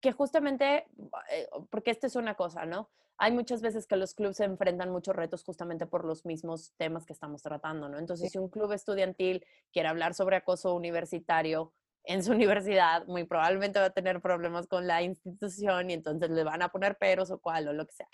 [0.00, 0.86] que justamente,
[1.32, 2.88] eh, porque esta es una cosa, ¿no?
[3.18, 7.04] Hay muchas veces que los clubes se enfrentan muchos retos justamente por los mismos temas
[7.04, 7.98] que estamos tratando, ¿no?
[7.98, 11.72] Entonces, si un club estudiantil quiere hablar sobre acoso universitario
[12.04, 16.44] en su universidad, muy probablemente va a tener problemas con la institución y entonces le
[16.44, 18.08] van a poner peros o cual o lo que sea.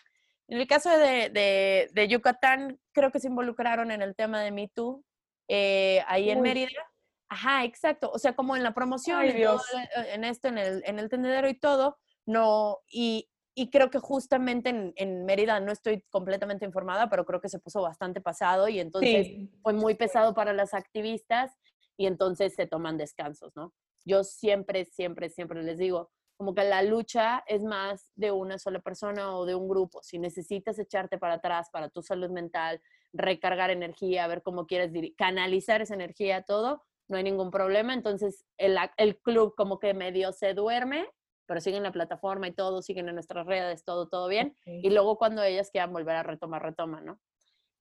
[0.49, 4.69] En el caso de, de, Yucatán, creo que se involucraron en el tema de Me
[4.69, 5.05] Too,
[5.49, 6.90] eh, ahí en Mérida.
[7.31, 8.11] Ajá, exacto.
[8.13, 11.55] O sea, como en la promoción, en, en, esto, en el, en el tendedero y
[11.55, 17.25] todo, no, y, y creo que justamente en, en, Mérida no estoy completamente informada, pero
[17.25, 21.53] creo que se puso bastante pasado y entonces fue muy pesado para las activistas
[21.97, 23.75] y entonces se toman descansos, ¿no?
[24.05, 28.81] Yo siempre, siempre, siempre les digo, como que la lucha es más de una sola
[28.81, 30.03] persona o de un grupo.
[30.03, 32.81] Si necesitas echarte para atrás para tu salud mental,
[33.13, 37.93] recargar energía, ver cómo quieres canalizar esa energía, todo, no hay ningún problema.
[37.93, 41.07] Entonces el, el club como que medio se duerme,
[41.47, 44.55] pero siguen la plataforma y todo, siguen en nuestras redes, todo, todo bien.
[44.65, 47.21] Y luego cuando ellas quieran volver a retomar, retoman, ¿no?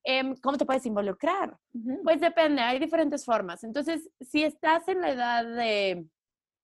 [0.04, 1.58] Em, ¿Cómo te puedes involucrar?
[2.04, 3.64] Pues depende, hay diferentes formas.
[3.64, 6.08] Entonces, si estás en la edad de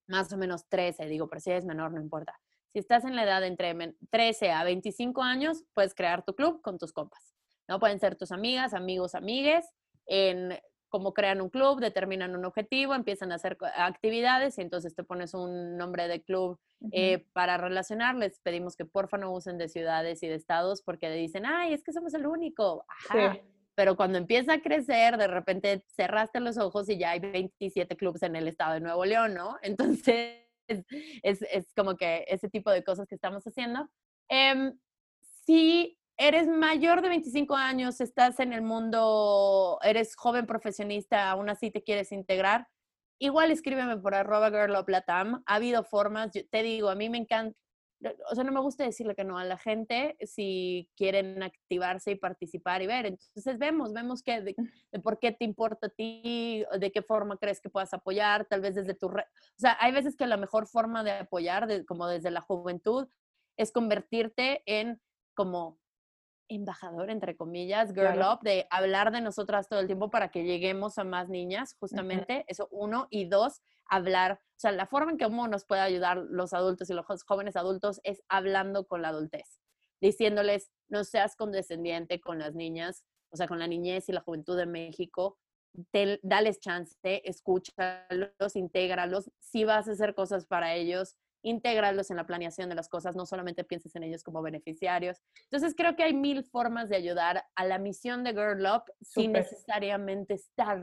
[0.08, 2.40] más o menos 13, digo, pero si eres menor, no importa.
[2.72, 6.78] Si estás en la edad entre 13 a 25 años, puedes crear tu club con
[6.78, 7.36] tus compas.
[7.68, 7.80] ¿no?
[7.80, 9.66] Pueden ser tus amigas, amigos, amigues,
[10.08, 15.04] en cómo crean un club, determinan un objetivo, empiezan a hacer actividades y entonces te
[15.04, 16.60] pones un nombre de club
[16.92, 18.40] eh, para relacionarles.
[18.42, 21.94] Pedimos que porfa no usen de ciudades y de estados porque dicen, ay, es que
[21.94, 22.86] somos el único.
[23.10, 23.38] Ajá
[23.76, 28.24] pero cuando empieza a crecer, de repente cerraste los ojos y ya hay 27 clubes
[28.24, 29.58] en el estado de Nuevo León, ¿no?
[29.62, 33.90] Entonces, es, es como que ese tipo de cosas que estamos haciendo.
[34.30, 34.72] Eh,
[35.46, 41.72] si eres mayor de 25 años, estás en el mundo, eres joven profesionista, aún así
[41.72, 42.68] te quieres integrar,
[43.20, 45.44] igual escríbeme por arroba girloplatam.
[45.46, 47.58] Ha habido formas, te digo, a mí me encanta,
[48.30, 52.16] o sea, no me gusta decirle que no a la gente si quieren activarse y
[52.16, 53.06] participar y ver.
[53.06, 54.56] Entonces vemos, vemos que de,
[55.02, 58.76] por qué te importa a ti, de qué forma crees que puedas apoyar, tal vez
[58.76, 59.10] desde tu...
[59.10, 63.08] Re o sea, hay veces que la mejor forma de apoyar, como desde la juventud,
[63.58, 65.02] es convertirte en
[65.34, 65.80] como
[66.48, 70.98] embajador, entre comillas, girl up, de hablar de nosotras todo el tiempo para que lleguemos
[70.98, 75.26] a más niñas, justamente, eso uno, y dos, hablar, o sea, la forma en que
[75.26, 79.60] uno nos puede ayudar los adultos y los jóvenes adultos es hablando con la adultez.
[80.02, 84.58] diciéndoles, no seas condescendiente con las niñas, o sea, con la niñez y la juventud
[84.58, 85.38] de México,
[86.22, 92.70] dales chance, escúchalos, intégralos, si vas a hacer cosas para ellos, intégralos en la planeación
[92.70, 95.22] de las cosas, no solamente pienses en ellos como beneficiarios.
[95.44, 99.32] Entonces creo que hay mil formas de ayudar a la misión de Girl Up sin
[99.32, 100.82] necesariamente estar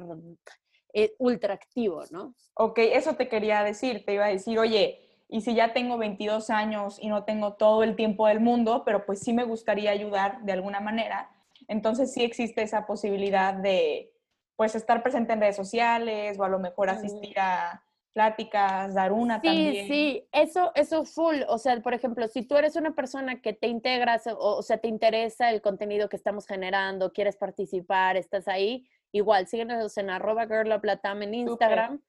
[0.95, 2.35] eh, ultra activo, ¿no?
[2.55, 6.51] Ok, eso te quería decir, te iba a decir, oye, y si ya tengo 22
[6.51, 10.43] años y no tengo todo el tiempo del mundo, pero pues sí me gustaría ayudar
[10.43, 11.31] de alguna manera,
[11.69, 14.13] entonces sí existe esa posibilidad de
[14.57, 19.41] pues estar presente en redes sociales o a lo mejor asistir a pláticas, dar una
[19.41, 19.87] sí, también.
[19.87, 21.37] Sí, sí, eso, eso full.
[21.49, 24.79] O sea, por ejemplo, si tú eres una persona que te integras, o, o, sea,
[24.79, 30.47] te interesa el contenido que estamos generando, quieres participar, estás ahí, igual, síguenos en arroba
[30.47, 32.03] girlaplatam en Instagram.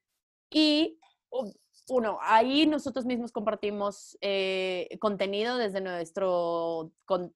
[0.49, 0.99] Y
[1.89, 6.91] uno, ahí nosotros mismos compartimos eh, contenido desde nuestro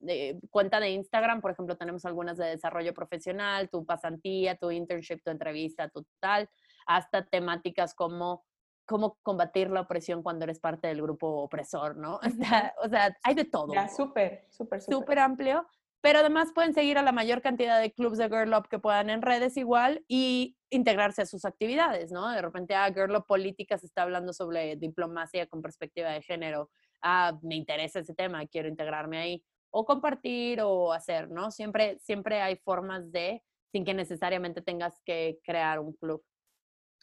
[0.08, 1.42] eh, cuenta de Instagram.
[1.42, 6.50] Por ejemplo, tenemos algunas de desarrollo profesional, tu pasantía, tu internship, tu entrevista, tu tal,
[6.86, 8.46] hasta temáticas como
[8.88, 12.20] cómo combatir la opresión cuando eres parte del grupo opresor, ¿no?
[12.84, 13.74] O sea, hay de todo.
[13.74, 14.96] Ya, súper, súper, súper.
[14.96, 15.68] Súper amplio.
[16.02, 19.10] Pero además pueden seguir a la mayor cantidad de clubs de Girl Up que puedan
[19.10, 22.30] en redes igual y integrarse a sus actividades, ¿no?
[22.30, 26.70] De repente, ah, Girl Up Política se está hablando sobre diplomacia con perspectiva de género.
[27.02, 29.44] Ah, me interesa ese tema, quiero integrarme ahí.
[29.70, 31.52] O compartir o hacer, ¿no?
[31.52, 36.24] Siempre, siempre hay formas de, sin que necesariamente tengas que crear un club.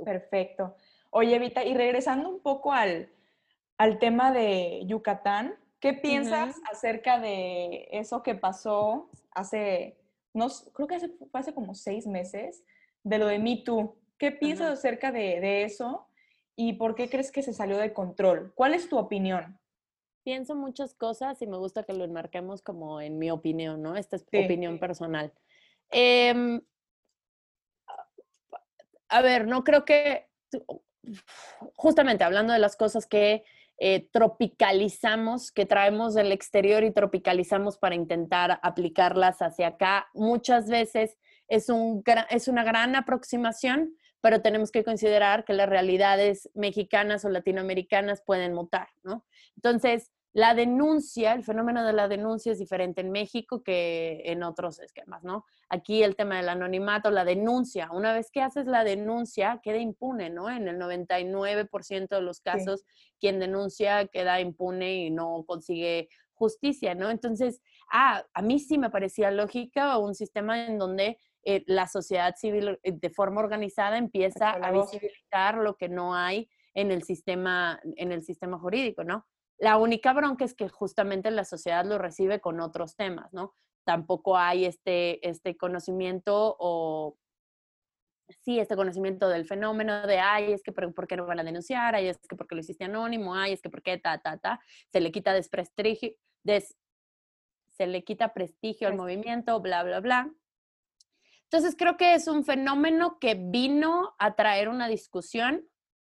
[0.03, 0.77] Perfecto.
[1.17, 3.09] Oye, Vita, y regresando un poco al,
[3.79, 9.97] al tema de Yucatán, ¿qué piensas acerca de eso que pasó hace,
[10.33, 12.65] no, creo que hace, fue hace como seis meses,
[13.05, 13.97] de lo de Me Too?
[14.19, 16.09] ¿Qué piensas acerca de, de eso
[16.57, 18.53] y por qué crees que se salió de control?
[18.57, 19.61] ¿Cuál es tu opinión?
[20.25, 23.95] Pienso muchas cosas y me gusta que lo enmarquemos como en mi opinión, ¿no?
[23.95, 25.33] Esta es opinión personal.
[25.93, 26.61] Eh,
[29.09, 30.27] a ver, no creo que
[31.75, 33.45] justamente hablando de las cosas que
[33.79, 41.17] eh, tropicalizamos, que traemos del exterior y tropicalizamos para intentar aplicarlas hacia acá, muchas veces
[41.49, 47.29] es, un, es una gran aproximación, pero tenemos que considerar que las realidades mexicanas o
[47.29, 49.27] latinoamericanas pueden mutar, ¿no?
[49.57, 54.81] Entonces, la denuncia, el fenómeno de la denuncia es diferente en México que en otros
[54.81, 55.45] esquemas, ¿no?
[55.69, 60.31] Aquí el tema del anonimato, la denuncia, una vez que haces la denuncia, queda impune,
[60.31, 60.51] ¿no?
[60.51, 62.85] En el 99% de los casos,
[63.21, 67.11] quien denuncia queda impune y no consigue justicia, ¿no?
[67.11, 72.35] Entonces, ah, a mí sí me parecía lógica un sistema en donde eh, la sociedad
[72.37, 77.81] civil eh, de forma organizada empieza a visibilizar lo que no hay en el sistema,
[77.95, 79.25] en el sistema jurídico, ¿no?
[79.59, 83.55] La única bronca es que justamente la sociedad lo recibe con otros temas, ¿no?
[83.85, 87.17] Tampoco hay este, este conocimiento o
[88.43, 91.95] sí, este conocimiento del fenómeno de, ay, es que por, qué no van a denunciar,
[91.95, 94.61] ay, es que porque lo hiciste anónimo, ay, es que por qué, ta, ta, ta,
[94.91, 96.13] se le quita desprestigio,
[96.45, 100.33] se le quita prestigio al movimiento, bla, bla, bla.
[101.45, 105.69] Entonces creo que es un fenómeno que vino a traer una discusión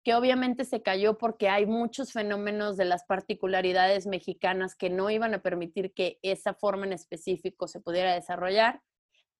[0.09, 5.35] que obviamente se cayó porque hay muchos fenómenos de las particularidades mexicanas que no iban
[5.35, 8.81] a permitir que esa forma en específico se pudiera desarrollar,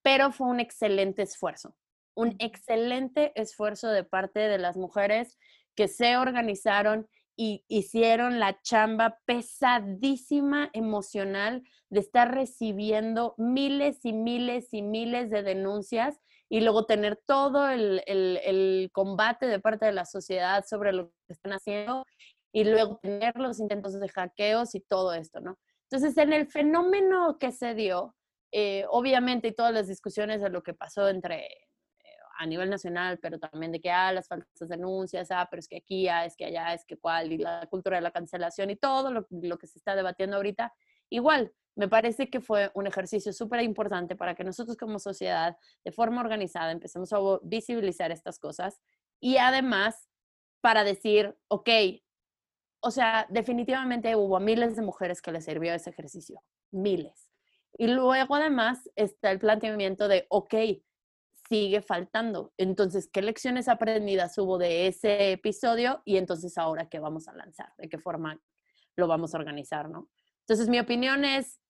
[0.00, 1.74] pero fue un excelente esfuerzo,
[2.14, 5.38] un excelente esfuerzo de parte de las mujeres
[5.74, 14.72] que se organizaron y hicieron la chamba pesadísima emocional de estar recibiendo miles y miles
[14.72, 16.20] y miles de denuncias
[16.52, 21.32] y luego tener todo el, el, combate de parte de la sociedad sobre lo que
[21.32, 22.04] están haciendo
[22.52, 25.56] y luego tener los intentos de hackeos y todo esto, ¿no?
[25.88, 28.16] Entonces, en el fenómeno que se dio,
[28.50, 31.58] eh, obviamente, y todas las discusiones de lo que pasó entre eh,
[32.40, 35.76] a nivel nacional, pero también de que, ah, las falsas denuncias, ah, pero es que
[35.76, 38.76] aquí, ah, es que allá, es que cuál, y la cultura de la cancelación y
[38.76, 40.74] todo lo, lo que se está debatiendo ahorita,
[41.10, 45.92] igual, me parece que fue un ejercicio súper importante para que nosotros como sociedad, de
[45.92, 48.80] forma organizada, empecemos a visibilizar estas cosas
[49.20, 50.08] y además
[50.60, 51.68] para decir, ok,
[52.82, 57.30] o sea, definitivamente hubo miles de mujeres que les sirvió ese ejercicio, miles.
[57.78, 60.54] Y luego además está el planteamiento de, ok,
[61.48, 62.52] sigue faltando.
[62.56, 66.02] Entonces, ¿qué lecciones aprendidas hubo de ese episodio?
[66.04, 67.72] Y entonces ahora, ¿qué vamos a lanzar?
[67.76, 68.40] ¿De qué forma
[68.96, 69.88] lo vamos a organizar?
[69.88, 70.08] ¿no?
[70.50, 71.60] Entonces, mi opinión es,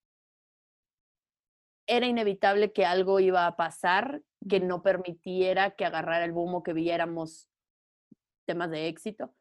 [1.87, 6.63] era inevitable que algo iba a pasar que no permitiera que agarrara el boom o
[6.63, 7.51] que viéramos
[8.47, 9.35] temas de éxito.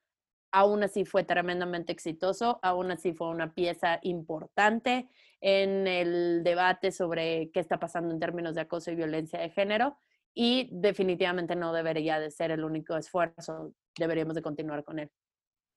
[0.51, 5.09] aún así fue tremendamente exitoso, aún así fue una pieza importante
[5.39, 9.97] en el debate sobre qué está pasando en términos de acoso y violencia de género
[10.33, 15.09] y definitivamente no debería de ser el único esfuerzo, deberíamos de continuar con él.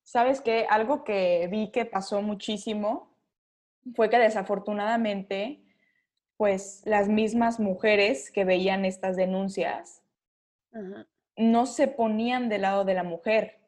[0.02, 0.66] ¿Sabes qué?
[0.68, 3.11] Algo que vi que pasó muchísimo
[3.94, 5.62] fue que desafortunadamente,
[6.36, 10.02] pues las mismas mujeres que veían estas denuncias
[11.36, 13.58] no se ponían del lado de la mujer.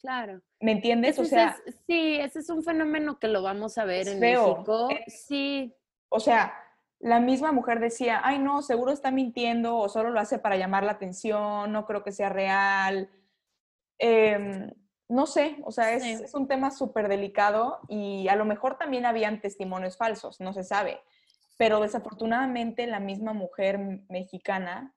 [0.00, 0.40] Claro.
[0.60, 1.18] ¿Me entiendes?
[1.18, 4.88] o sea, sí, ese es un fenómeno que lo vamos a ver en México.
[5.06, 5.74] sí.
[6.08, 6.52] O sea,
[6.98, 10.84] la misma mujer decía, ay no, seguro está mintiendo o solo lo hace para llamar
[10.84, 13.10] la atención, no creo que sea real.
[13.98, 14.70] Em,
[15.12, 19.42] no sé, o sea, es, un tema súper delicado y a lo mejor también habían
[19.42, 21.02] testimonios falsos, no se sabe.
[21.58, 24.94] Pero desafortunadamente la misma mujer mexicana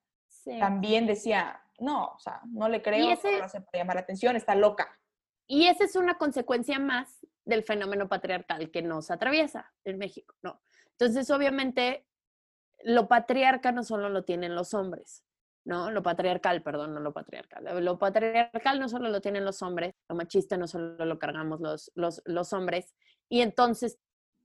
[0.58, 4.38] también decía, no, o sea, no le creo, ese, lo hace para llamar la atención,
[4.38, 4.98] está loca.
[5.48, 10.62] Y esa es una consecuencia más del fenómeno patriarcal que nos atraviesa en México, ¿no?
[10.92, 12.08] Entonces, obviamente,
[12.84, 15.26] lo patriarca no solo lo tienen los hombres,
[15.66, 15.92] ¿no?
[15.92, 17.84] Lo patriarcal, perdón, no lo patriarcal.
[17.84, 21.92] Lo patriarcal no solo lo tienen los hombres, lo machista no solo lo cargamos los,
[21.96, 22.94] los, los hombres.
[23.28, 23.98] Y entonces,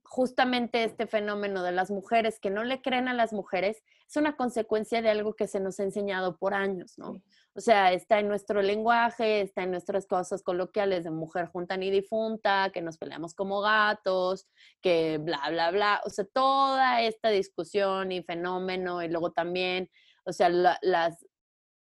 [0.03, 4.35] justamente este fenómeno de las mujeres que no le creen a las mujeres es una
[4.37, 7.23] consecuencia de algo que se nos ha enseñado por años, ¿no?
[7.55, 11.91] O sea, está en nuestro lenguaje, está en nuestras cosas coloquiales de mujer junta ni
[11.91, 14.49] difunta, que nos peleamos como gatos,
[14.81, 16.01] que bla, bla, bla.
[16.05, 19.91] O sea, toda esta discusión y fenómeno y luego también,
[20.31, 21.26] o sea, las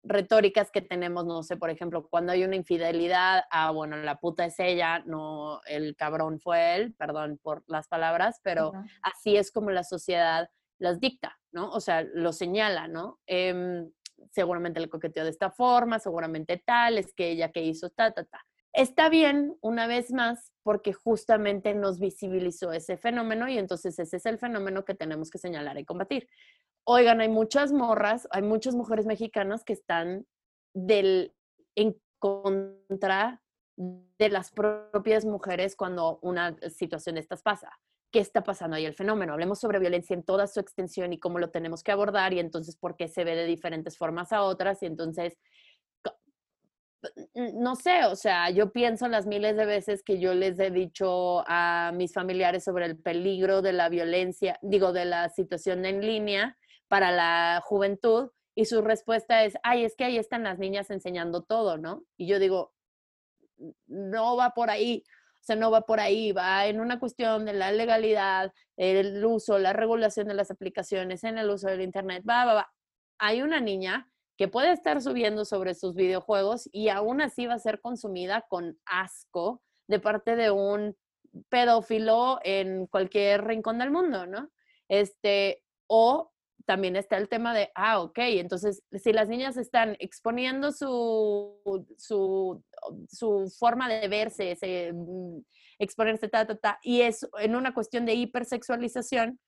[0.04, 4.46] retóricas que tenemos, no sé, por ejemplo, cuando hay una infidelidad, ah, bueno, la puta
[4.46, 9.72] es ella, no el cabrón fue él, perdón por las palabras, pero así es como
[9.72, 11.72] la sociedad las dicta, ¿no?
[11.72, 13.20] O sea, lo señala, ¿no?
[13.26, 13.90] Em,
[14.32, 18.26] seguramente le coqueteó de esta forma, seguramente tal, es que ella que hizo ta, ta,
[18.26, 18.46] ta.
[18.74, 24.26] Está bien, una vez más, porque justamente nos visibilizó ese fenómeno y entonces ese es
[24.26, 26.28] el fenómeno que tenemos que señalar y combatir.
[26.86, 30.26] Oigan, hay muchas morras, hay muchas mujeres mexicanas que están
[30.74, 31.34] del,
[31.76, 33.42] en contra
[33.76, 37.72] de las propias mujeres cuando una situación de estas pasa
[38.14, 39.34] qué está pasando ahí el fenómeno.
[39.34, 42.78] Hablemos sobre violencia en toda su extensión y cómo lo tenemos que abordar y entonces
[42.78, 45.40] por qué se ve de diferentes formas a otras y entonces
[47.34, 51.44] no sé, o sea, yo pienso las miles de veces que yo les he dicho
[51.48, 56.58] a mis familiares sobre el peligro de la violencia, digo, de la situación en línea
[56.94, 61.42] para la juventud y su respuesta es, ay, es que ahí están las niñas enseñando
[61.42, 62.04] todo, ¿no?
[62.18, 62.72] Y yo digo,
[63.88, 65.04] no va por ahí.
[65.08, 69.58] O sea, no va por ahí, va en una cuestión de la legalidad, el uso,
[69.58, 72.72] la regulación de las aplicaciones, en el uso del Internet, va, va, va.
[73.18, 77.60] Hay una niña que puede estar subiendo sobre sus videojuegos y aún así va a
[77.60, 80.96] ser consumida con asco de parte de un
[81.50, 84.52] pedófilo en cualquier rincón del mundo, ¿no?
[84.88, 86.33] Este, o
[86.66, 92.64] también está el tema de, ah, ok, entonces si las niñas están exponiendo su, su,
[93.10, 95.40] su forma de verse, mm,
[95.80, 99.40] exponerse, ta, ta, ta, y es en una cuestión de hipersexualización,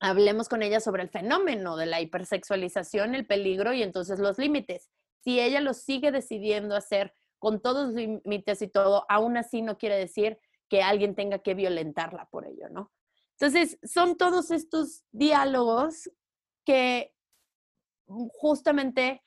[0.00, 4.90] hablemos con ella sobre el fenómeno de la hipersexualización, el peligro y entonces los límites.
[5.22, 9.78] Si ella lo sigue decidiendo hacer con todos los límites y todo, aún así no
[9.78, 10.38] quiere decir
[10.68, 12.92] que alguien tenga que violentarla por ello, ¿no?
[13.38, 16.10] Entonces, son todos estos diálogos
[16.70, 17.12] que
[18.06, 19.24] justamente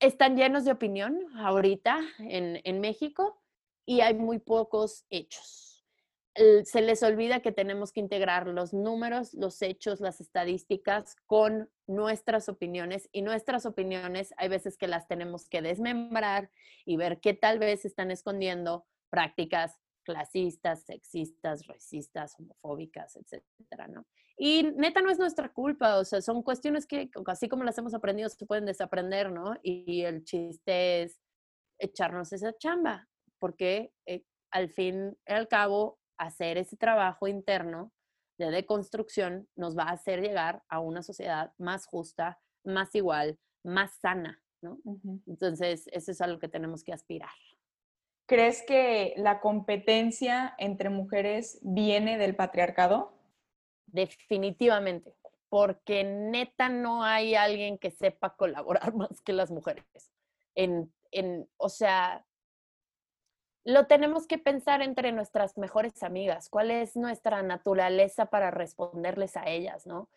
[0.00, 3.42] están llenos de opinión ahorita en, en México
[3.86, 5.82] y hay muy pocos hechos.
[6.34, 12.50] Se les olvida que tenemos que integrar los números, los hechos, las estadísticas con nuestras
[12.50, 16.50] opiniones y nuestras opiniones hay veces que las tenemos que desmembrar
[16.84, 24.06] y ver qué tal vez están escondiendo prácticas clasistas, sexistas, racistas, homofóbicas, etcétera, ¿no?
[24.36, 27.94] Y neta no es nuestra culpa, o sea, son cuestiones que así como las hemos
[27.94, 29.56] aprendido se pueden desaprender, ¿no?
[29.62, 31.20] Y el chiste es
[31.78, 37.92] echarnos esa chamba, porque eh, al fin y al cabo hacer ese trabajo interno
[38.38, 43.92] de deconstrucción nos va a hacer llegar a una sociedad más justa, más igual, más
[44.00, 44.78] sana, ¿no?
[45.26, 47.30] Entonces, eso es a lo que tenemos que aspirar.
[48.32, 53.12] ¿Crees que la competencia entre mujeres viene del patriarcado?
[53.84, 55.14] Definitivamente,
[55.50, 59.84] porque neta no hay alguien que sepa colaborar más que las mujeres.
[60.54, 62.24] En, en, o sea,
[63.64, 69.44] lo tenemos que pensar entre nuestras mejores amigas, cuál es nuestra naturaleza para responderles a
[69.44, 70.08] ellas, ¿no?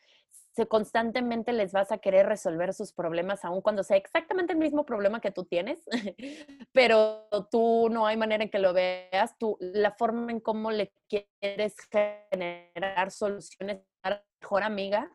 [0.56, 4.86] Se constantemente les vas a querer resolver sus problemas, aun cuando sea exactamente el mismo
[4.86, 5.84] problema que tú tienes,
[6.72, 10.93] pero tú no hay manera en que lo veas, tú, la forma en cómo le
[11.10, 15.12] quieres generar soluciones para mejor amiga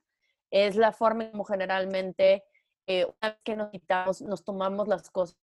[0.50, 2.44] es la forma en cómo generalmente
[2.86, 5.38] eh, una vez que nos quitamos, nos tomamos las cosas,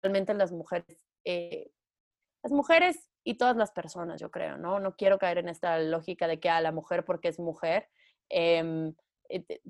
[0.00, 1.72] realmente las mujeres, eh,
[2.44, 4.78] las mujeres y todas las personas, yo creo, ¿no?
[4.78, 7.88] No quiero caer en esta lógica de que a la mujer porque es mujer,
[8.28, 8.92] eh,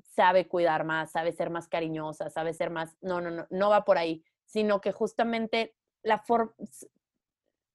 [0.03, 3.85] sabe cuidar más, sabe ser más cariñosa, sabe ser más, no, no, no, no va
[3.85, 6.23] por ahí, sino que justamente la,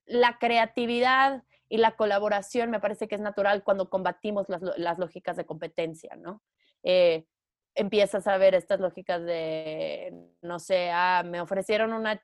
[0.06, 5.36] la creatividad y la colaboración me parece que es natural cuando combatimos las, las lógicas
[5.36, 6.42] de competencia, ¿no?
[6.82, 7.26] Eh,
[7.74, 10.12] empiezas a ver estas lógicas de,
[10.42, 12.22] no sé, ah, me ofrecieron una,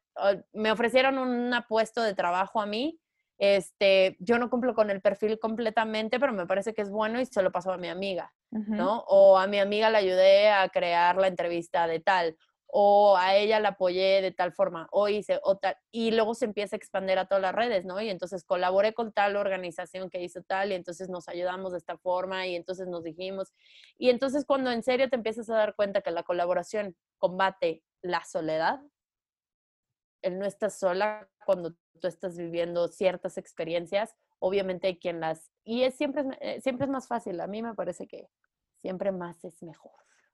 [0.52, 3.00] me ofrecieron un puesto de trabajo a mí,
[3.38, 7.26] este, yo no cumplo con el perfil completamente, pero me parece que es bueno y
[7.26, 9.04] se lo paso a mi amiga, ¿no?
[9.08, 12.36] O a mi amiga la ayudé a crear la entrevista de tal,
[12.68, 16.46] o a ella la apoyé de tal forma, o hice, o tal, y luego se
[16.46, 18.00] empieza a expandir a todas las redes, ¿no?
[18.00, 21.96] Y entonces colaboré con tal organización que hizo tal, y entonces nos ayudamos de esta
[21.96, 23.52] forma, y entonces nos dijimos,
[23.96, 28.24] y entonces cuando en serio te empiezas a dar cuenta que la colaboración combate la
[28.24, 28.80] soledad,
[30.22, 35.50] el no estás sola cuando tú estás viviendo ciertas experiencias, obviamente hay quien las...
[35.64, 38.28] Y es siempre, eh, siempre es más fácil, a mí me parece que
[38.80, 39.92] siempre más es mejor.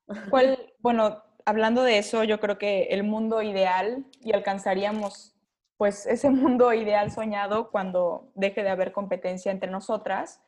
[0.31, 5.35] ¿Cuál, bueno, hablando de eso, yo creo que el mundo ideal y alcanzaríamos
[5.77, 10.41] pues ese mundo ideal soñado cuando deje de haber competencia entre nosotras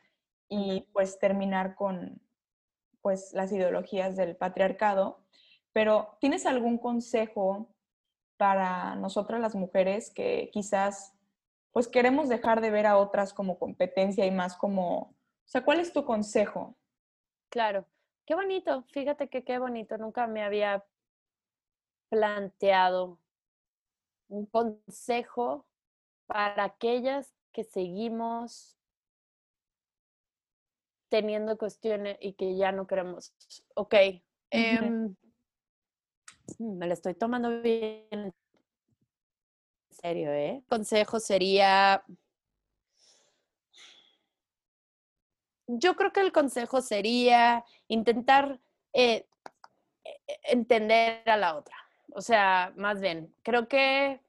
[0.47, 2.21] y pues terminar con
[3.01, 5.19] pues las ideologías del patriarcado.
[5.73, 7.74] Pero ¿tienes algún consejo
[8.37, 11.13] para nosotras las mujeres que quizás
[11.71, 15.15] pues queremos dejar de ver a otras como competencia y más como, o
[15.47, 16.77] sea, ¿cuál es tu consejo?
[17.49, 17.85] Claro,
[18.25, 20.85] qué bonito, fíjate que qué bonito, nunca me había
[22.09, 23.19] planteado
[24.29, 25.65] un consejo
[26.27, 28.77] para aquellas que seguimos
[31.09, 33.33] teniendo cuestiones y que ya no queremos.
[33.75, 33.95] Ok,
[36.59, 38.33] me lo estoy tomando bien en
[39.89, 40.63] serio, ¿eh?
[40.69, 42.03] Consejo sería...
[45.67, 48.59] Yo creo que el consejo sería intentar
[48.93, 49.27] eh,
[50.43, 51.75] entender a la otra.
[52.13, 54.21] O sea, más bien, creo que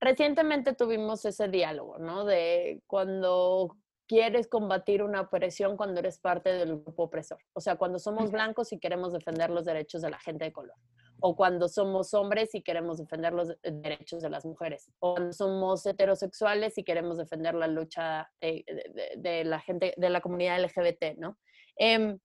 [0.00, 2.24] recientemente tuvimos ese diálogo, ¿no?
[2.24, 3.76] De cuando
[4.06, 7.38] quieres combatir una opresión cuando eres parte del grupo opresor.
[7.52, 10.76] O sea, cuando somos blancos y queremos defender los derechos de la gente de color.
[11.20, 14.90] O cuando somos hombres y queremos defender los derechos de las mujeres.
[14.98, 20.62] O cuando somos heterosexuales y queremos defender la lucha de, la gente, de la comunidad
[20.62, 21.38] LGBT, ¿no?
[21.76, 22.18] Em,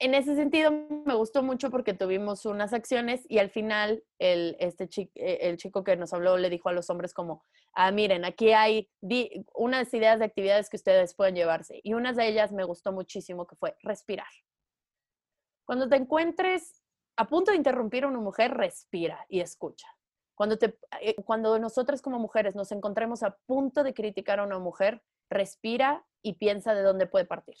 [0.00, 0.72] en ese sentido
[1.04, 5.58] me gustó mucho porque tuvimos unas acciones y al final el, este chico, eh, el
[5.58, 7.44] chico que nos habló le dijo a los hombres como,
[7.74, 8.90] ah, miren, aquí hay
[9.54, 13.46] unas ideas de actividades que ustedes pueden llevarse y una de ellas me gustó muchísimo
[13.46, 14.26] que fue respirar.
[15.66, 16.82] Cuando te encuentres
[17.16, 19.86] a punto de interrumpir a una mujer, respira y escucha.
[20.34, 24.58] Cuando, te, eh, cuando nosotras como mujeres nos encontremos a punto de criticar a una
[24.58, 27.56] mujer, respira y piensa de dónde puede partir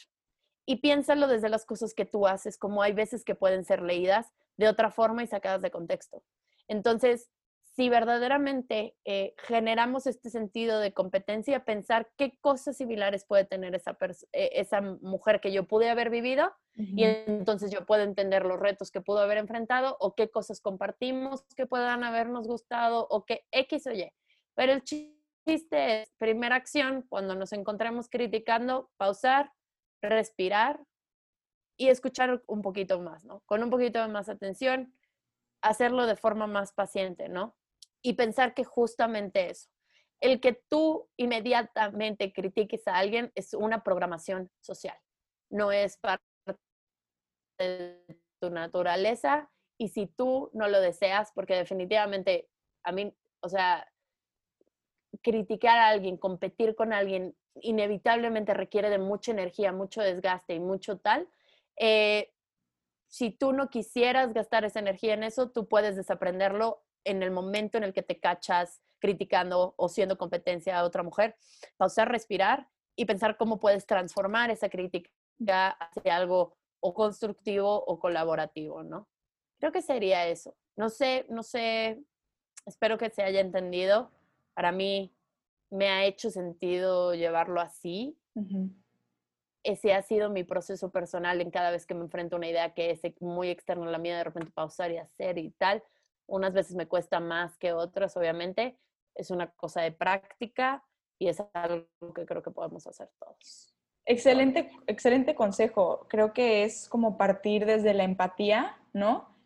[0.70, 4.32] y piénsalo desde las cosas que tú haces, como hay veces que pueden ser leídas
[4.56, 6.22] de otra forma y sacadas de contexto.
[6.68, 7.28] Entonces,
[7.74, 13.98] si verdaderamente eh, generamos este sentido de competencia, pensar qué cosas similares puede tener esa,
[14.30, 18.92] eh, esa mujer que yo pude haber vivido y entonces yo puedo entender los retos
[18.92, 23.88] que pudo haber enfrentado o qué cosas compartimos que puedan habernos gustado o que X
[23.88, 24.08] o Y.
[24.54, 29.50] Pero el chiste es, primera acción, cuando nos encontremos criticando, pausar,
[30.02, 30.80] respirar
[31.76, 33.40] y escuchar un poquito más, ¿no?
[33.46, 34.94] Con un poquito más atención,
[35.62, 37.56] hacerlo de forma más paciente, ¿no?
[38.02, 39.68] Y pensar que justamente eso,
[40.20, 44.96] el que tú inmediatamente critiques a alguien es una programación social,
[45.50, 46.24] no es parte
[47.58, 48.04] de
[48.40, 52.48] tu naturaleza y si tú no lo deseas, porque definitivamente
[52.84, 53.90] a mí, o sea,
[55.22, 60.98] criticar a alguien, competir con alguien, inevitablemente requiere de mucha energía, mucho desgaste y mucho
[60.98, 61.28] tal.
[61.76, 62.32] Eh,
[63.06, 67.78] si tú no quisieras gastar esa energía en eso, tú puedes desaprenderlo en el momento
[67.78, 71.36] en el que te cachas criticando o siendo competencia a otra mujer.
[71.76, 75.10] Pausar, respirar y pensar cómo puedes transformar esa crítica
[75.70, 79.08] hacia algo o constructivo o colaborativo, ¿no?
[79.58, 80.54] Creo que sería eso.
[80.76, 82.02] No sé, no sé,
[82.66, 84.10] espero que se haya entendido.
[84.54, 85.14] Para mí
[85.70, 88.16] me ha hecho sentido llevarlo así.
[89.62, 92.74] ese ha sido mi proceso personal en cada vez que me enfrento a una idea
[92.74, 95.82] que es muy externa a la mía, de repente pausar y hacer y tal.
[96.26, 98.78] Unas veces me cuesta más que otras, obviamente.
[99.14, 100.84] Es una cosa de práctica
[101.18, 103.74] y es algo que creo que podemos hacer todos.
[104.06, 106.06] Excelente, excelente consejo.
[106.08, 109.36] Creo que es como partir desde la empatía, ¿no?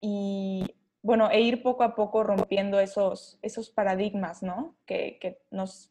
[0.00, 0.64] Y
[1.02, 4.76] bueno, e ir poco a poco rompiendo esos, esos paradigmas, ¿no?
[4.86, 5.90] Que, que nos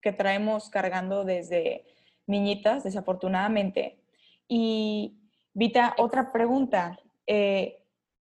[0.00, 1.84] que traemos cargando desde
[2.26, 3.98] niñitas, desafortunadamente.
[4.46, 5.18] Y
[5.58, 6.98] Vita, otra pregunta.
[7.26, 7.82] Eh,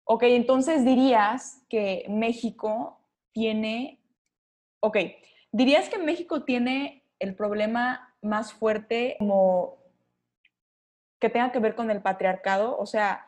[0.02, 3.00] ok, entonces dirías que México
[3.30, 4.00] tiene,
[4.80, 4.96] ok,
[5.52, 9.78] dirías que México tiene el problema más fuerte como
[11.20, 13.24] que tenga que ver con el patriarcado, o sea,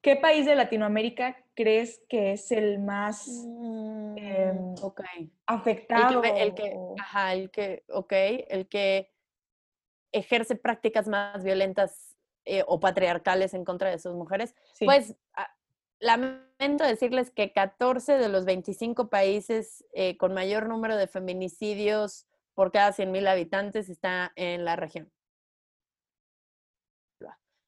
[0.00, 6.22] ¿qué país de Latinoamérica crees que es el más em, mm, afectado?
[6.22, 8.12] El que, ajá, el que, ok,
[8.48, 9.12] el que
[10.12, 15.48] ejerce prácticas más violentas eh, o patriarcales en contra de sus mujeres, pues ah,
[15.98, 22.70] lamento decirles que 14 de los 25 países eh, con mayor número de feminicidios por
[22.70, 25.10] cada 100.000 habitantes está en la región.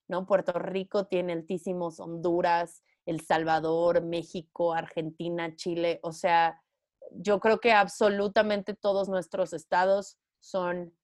[0.09, 0.25] ¿No?
[0.25, 6.01] Puerto Rico tiene altísimos, Honduras, El Salvador, México, Argentina, Chile.
[6.03, 6.63] O sea,
[7.13, 10.95] yo creo que absolutamente todos nuestros estados son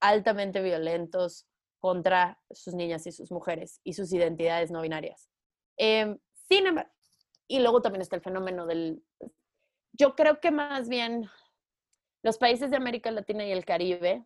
[0.00, 1.46] altamente violentos
[1.78, 5.30] contra sus niñas y sus mujeres y sus identidades no binarias.
[5.76, 6.90] Em, sin embargo,
[7.48, 9.02] y luego también está el fenómeno del...
[9.92, 11.28] Yo creo que más bien
[12.22, 14.24] los países de América Latina y el Caribe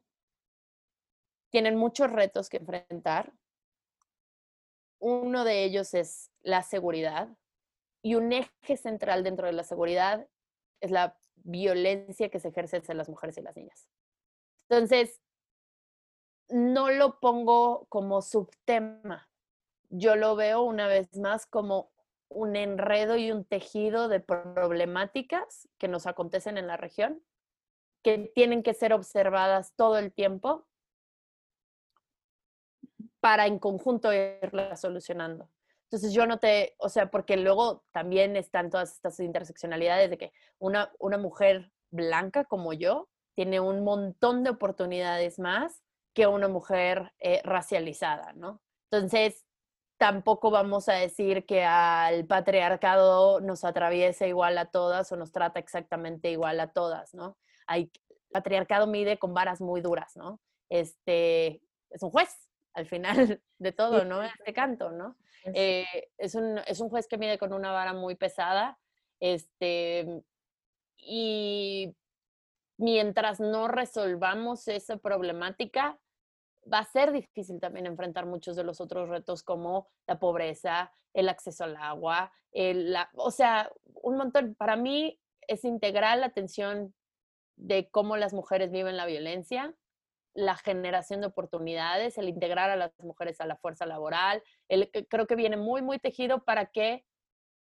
[1.51, 3.33] tienen muchos retos que enfrentar.
[4.99, 7.29] Uno de ellos es la seguridad
[8.03, 10.29] y un eje central dentro de la seguridad
[10.81, 13.89] es la violencia que se ejerce hacia las mujeres y las niñas.
[14.69, 15.21] Entonces,
[16.49, 19.29] no lo pongo como subtema.
[19.89, 21.93] Yo lo veo una vez más como
[22.29, 27.23] un enredo y un tejido de problemáticas que nos acontecen en la región,
[28.03, 30.67] que tienen que ser observadas todo el tiempo
[33.25, 35.49] para en conjunto irlas solucionando.
[35.85, 40.33] Entonces yo no te, o sea, porque luego también están todas estas interseccionalidades de que
[40.59, 47.15] una, una mujer blanca como yo tiene un montón de oportunidades más que una mujer
[47.19, 48.61] eh, racializada, ¿no?
[48.91, 49.47] Entonces,
[49.97, 55.61] tampoco vamos a decir que al patriarcado nos atraviesa igual a todas o nos trata
[55.61, 57.39] exactamente igual a todas, ¿no?
[57.67, 60.43] Hay, el patriarcado mide con varas muy duras, ¿no?
[60.69, 62.44] Este, es un juez
[62.75, 64.23] al final de todo, ¿no?
[64.23, 65.17] Este canto, ¿no?
[65.47, 68.79] Eh, es, un, es un juez que mide con una vara muy pesada,
[69.21, 70.23] este,
[70.97, 71.95] y
[72.77, 75.99] mientras no resolvamos esa problemática,
[76.71, 81.29] va a ser difícil también enfrentar muchos de los otros retos como la pobreza, el
[81.29, 83.71] acceso al agua, la, o sea,
[84.03, 84.55] un montón.
[84.55, 86.95] Para mí es integral la atención
[87.57, 89.75] de cómo las mujeres viven la violencia,
[90.35, 94.43] la generación de oportunidades, el integrar a las mujeres a la fuerza laboral.
[94.69, 97.05] El, creo que viene muy, muy tejido para que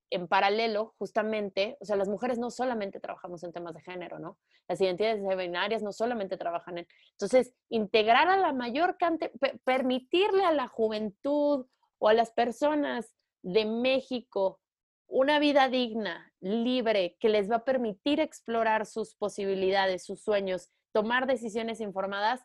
[0.10, 4.38] en paralelo, justamente, o sea, las mujeres no solamente trabajamos en temas de género, ¿no?
[4.68, 6.88] Las identidades binarias no solamente trabajan en...
[7.12, 9.32] Entonces, integrar a la mayor cantidad,
[9.66, 11.66] permitirle a la juventud
[12.00, 14.62] o a las personas de México
[15.08, 21.28] una vida digna, libre, que les va a permitir explorar sus posibilidades, sus sueños, tomar
[21.28, 22.42] decisiones informadas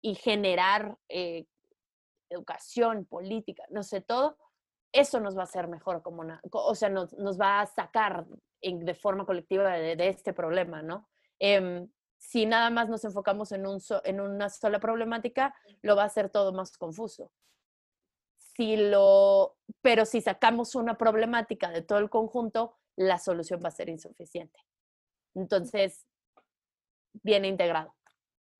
[0.00, 1.46] y generar eh,
[2.30, 4.36] educación, política, no sé, todo,
[4.92, 8.26] eso nos va a hacer mejor como una, o sea, nos, nos va a sacar
[8.60, 11.08] de forma colectiva de, este problema, ¿no?
[11.38, 16.06] Em, si nada más nos enfocamos en, un en una sola problemática, lo va a
[16.06, 17.30] hacer todo más confuso.
[18.36, 23.72] Si lo, pero si sacamos una problemática de todo el conjunto, la solución va a
[23.72, 24.58] ser insuficiente.
[25.34, 26.06] Entonces,
[27.22, 27.94] viene integrado.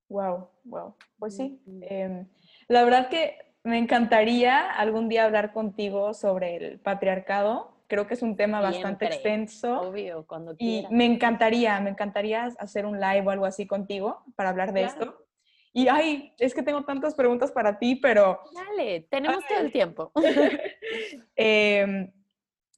[0.09, 0.95] Wow, wow.
[1.17, 1.61] Pues sí.
[1.81, 2.27] Em,
[2.67, 7.77] la verdad que me encantaría algún día hablar contigo sobre el patriarcado.
[7.87, 9.81] Creo que es un tema bastante extenso.
[9.81, 10.91] Obvio, cuando quieras.
[10.91, 14.83] Y me encantaría, me encantaría hacer un live o algo así contigo para hablar de
[14.83, 15.25] esto.
[15.71, 18.41] Y ay, es que tengo tantas preguntas para ti, pero...
[18.53, 20.11] Dale, tenemos todo el tiempo.
[21.35, 22.11] Em,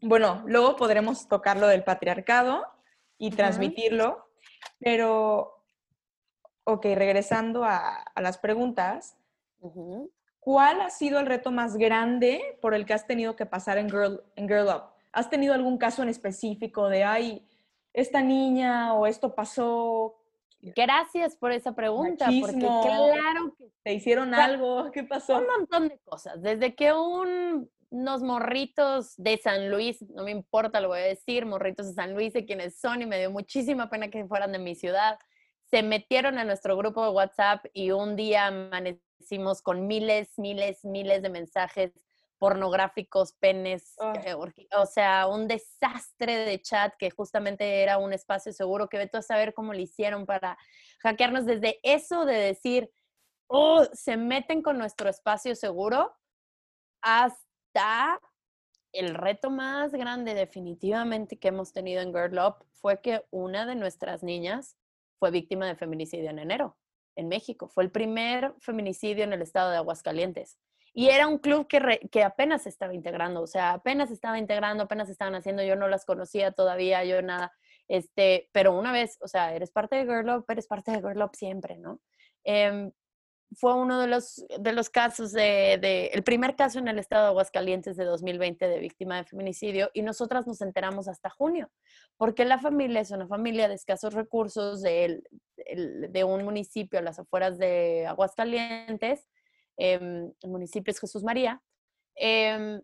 [0.02, 2.66] bueno, luego podremos tocar lo del patriarcado
[3.18, 4.28] y transmitirlo,
[4.80, 5.61] pero,
[6.64, 9.18] ok, regresando a, las preguntas,
[10.40, 13.92] ¿Cuál ha sido el reto más grande por el que has tenido que pasar en
[13.92, 14.86] Girl, en Girl Up?
[15.12, 17.48] ¿Has tenido algún caso en específico de, ay,
[17.94, 20.16] esta niña o esto pasó?
[20.60, 24.90] Gracias por esa pregunta, porque claro que ¿Te hicieron sea, algo?
[24.92, 25.38] ¿Qué pasó?
[25.38, 26.42] un montón de cosas.
[26.42, 31.46] Desde que un- unos morritos de San Luis, no me importa, lo voy a decir,
[31.46, 34.60] morritos de San Luis, de quienes son, y me dio muchísima pena que fueran de
[34.60, 35.20] mi ciudad,
[35.72, 41.22] se metieron a nuestro grupo de WhatsApp y un día amanecimos con miles, miles, miles
[41.22, 41.92] de mensajes
[42.38, 44.14] pornográficos, penes, Ah.
[44.26, 49.18] eh, o sea, un desastre de chat que justamente era un espacio seguro que veto
[49.20, 50.58] a saber cómo le hicieron para
[51.00, 52.92] hackearnos desde eso de decir,
[53.48, 56.14] oh, se meten con nuestro espacio seguro
[57.02, 58.20] hasta
[58.92, 63.76] el reto más grande definitivamente que hemos tenido en Girl Up fue que una de
[63.76, 64.76] nuestras niñas
[65.22, 66.76] fue víctima de feminicidio en enero
[67.16, 67.70] en México.
[67.70, 70.58] Fue el primer feminicidio en el estado de Aguascalientes.
[70.96, 74.40] Y era un club que, que apenas se estaba integrando, o sea, apenas se estaba
[74.40, 77.54] integrando, apenas se estaban haciendo, yo no las conocía todavía, yo nada,
[77.88, 81.22] este, pero una vez, o sea, eres parte de Girl Up, eres parte de Girl
[81.22, 82.02] Up siempre, ¿no?
[82.44, 82.92] Em,
[83.56, 87.30] fue uno de los, de los casos de, el primer caso en el estado de
[87.30, 91.70] Aguascalientes de 2020 de víctima de feminicidio y nosotras nos enteramos hasta junio,
[92.18, 95.22] porque la familia es una familia de escasos recursos de,
[95.56, 99.28] de un municipio a las afueras de Aguascalientes,
[99.78, 101.62] em, el municipio es Jesús María,
[102.16, 102.82] em,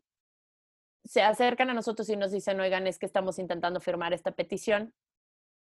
[1.05, 4.93] se acercan a nosotros y nos dicen, oigan, es que estamos intentando firmar esta petición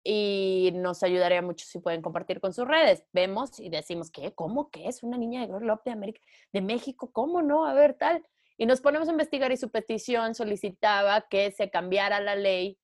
[0.10, 3.04] y nos ayudaría mucho si pueden compartir con sus redes.
[3.12, 4.34] Vemos y decimos, ¿qué?
[4.34, 6.22] ¿Cómo que es una niña de Up de, América,
[6.54, 7.12] de México?
[7.12, 7.66] ¿Cómo no?
[7.66, 8.26] A ver, tal.
[8.58, 12.80] Y nos ponemos a investigar y su petición solicitaba que se cambiara la ley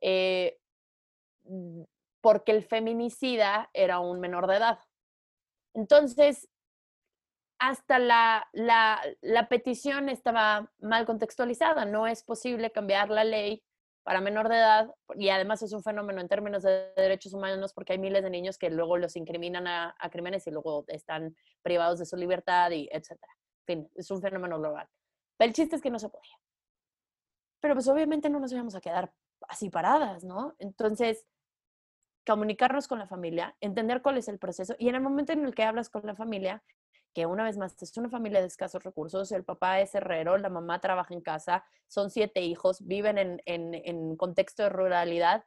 [0.00, 0.60] eh,
[1.46, 1.82] mm,
[2.20, 4.78] porque el feminicida era un menor de edad.
[5.74, 6.48] Entonces,
[7.58, 11.86] hasta la, la petición estaba mal contextualizada.
[11.86, 13.64] No es posible cambiar la ley
[14.08, 17.92] para menor de edad y además es un fenómeno en términos de derechos humanos porque
[17.92, 21.98] hay miles de niños que luego los incriminan a, a crímenes y luego están privados
[21.98, 23.30] de su libertad y etcétera.
[23.66, 24.88] En fin, es un fenómeno global.
[25.38, 26.38] El chiste es que no se podía.
[27.60, 29.12] Pero pues obviamente no nos íbamos a quedar
[29.46, 30.54] así paradas, ¿no?
[30.58, 31.26] Entonces,
[32.26, 35.54] comunicarnos con la familia, entender cuál es el proceso y en el momento en el
[35.54, 36.62] que hablas con la familia,
[37.18, 40.50] que una vez más es una familia de escasos recursos, el papá es herrero, la
[40.50, 45.44] mamá trabaja en casa, son siete hijos, viven en, en, en contexto de ruralidad,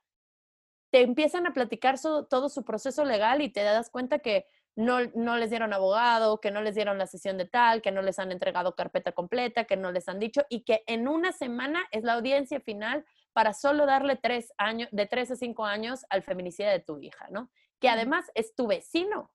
[0.91, 4.97] te empiezan a platicar su- todo su proceso legal y te das cuenta que no,
[5.15, 8.19] no les dieron abogado, que no les dieron la sesión de tal, que no les
[8.19, 12.03] han entregado carpeta completa, que no les han dicho y que en una semana es
[12.03, 16.69] la audiencia final para solo darle tres años, de tres a cinco años al feminicida
[16.69, 17.49] de tu hija, ¿no?
[17.79, 19.31] Que además es tu vecino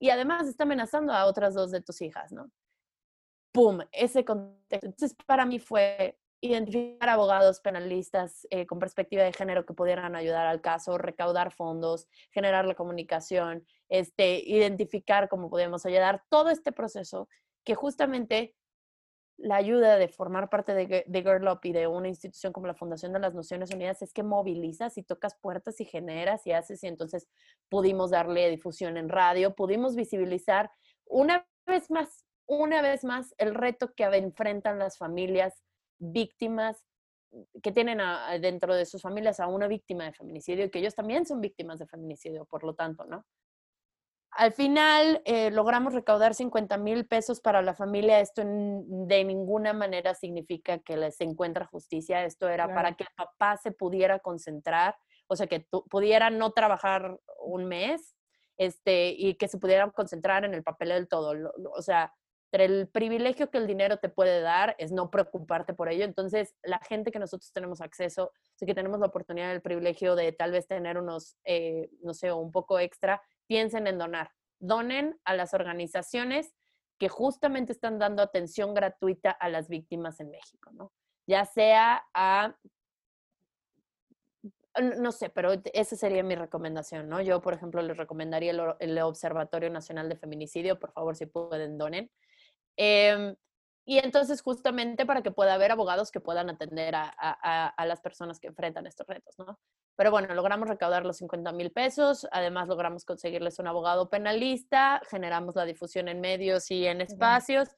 [0.00, 2.50] y además está amenazando a otras dos de tus hijas, ¿no?
[3.52, 3.80] ¡Pum!
[3.92, 4.86] Ese contexto.
[4.86, 10.46] Entonces, para mí fue identificar abogados penalistas eh, con perspectiva de género que pudieran ayudar
[10.46, 17.28] al caso, recaudar fondos, generar la comunicación, este, identificar cómo podemos ayudar, todo este proceso
[17.62, 18.54] que justamente
[19.42, 22.74] la ayuda de formar parte de, de Girl Up y de una institución como la
[22.74, 26.82] Fundación de las Naciones Unidas es que movilizas y tocas puertas y generas y haces
[26.84, 27.26] y entonces
[27.68, 30.70] pudimos darle difusión en radio, pudimos visibilizar
[31.06, 35.62] una vez más, una vez más el reto que enfrentan las familias
[35.98, 36.84] víctimas
[37.62, 37.98] que tienen
[38.40, 41.78] dentro de sus familias a una víctima de feminicidio y que ellos también son víctimas
[41.78, 43.24] de feminicidio, por lo tanto, ¿no?
[44.32, 48.20] Al final eh, logramos recaudar 50 mil pesos para la familia.
[48.20, 52.24] Esto de ninguna manera significa que les encuentra justicia.
[52.24, 57.18] Esto era para que el papá se pudiera concentrar, o sea, que pudiera no trabajar
[57.44, 58.14] un mes
[58.56, 61.34] este, y que se pudiera concentrar en el papel del todo.
[61.74, 62.14] O sea,
[62.52, 66.04] el privilegio que el dinero te puede dar es no preocuparte por ello.
[66.04, 70.32] Entonces, la gente que nosotros tenemos acceso, sea, que tenemos la oportunidad, el privilegio de
[70.32, 74.30] tal vez tener unos, eh, no sé, un poco extra, piensen en donar.
[74.60, 76.54] Donen a las organizaciones
[77.00, 80.92] que justamente están dando atención gratuita a las víctimas en México, ¿no?
[81.26, 82.54] Ya sea a,
[84.80, 87.20] no sé, pero esa sería mi recomendación, ¿no?
[87.20, 92.08] Yo, por ejemplo, les recomendaría el, Observatorio Nacional de Feminicidio, por favor, si pueden, donen.
[92.76, 93.34] Em,
[93.84, 98.38] y entonces, justamente para que pueda haber abogados que puedan atender a, a- las personas
[98.38, 99.58] que enfrentan estos retos, ¿no?
[99.96, 105.56] Pero bueno, logramos recaudar los 50 mil pesos, además logramos conseguirles un abogado penalista, generamos
[105.56, 107.68] la difusión en medios y en espacios,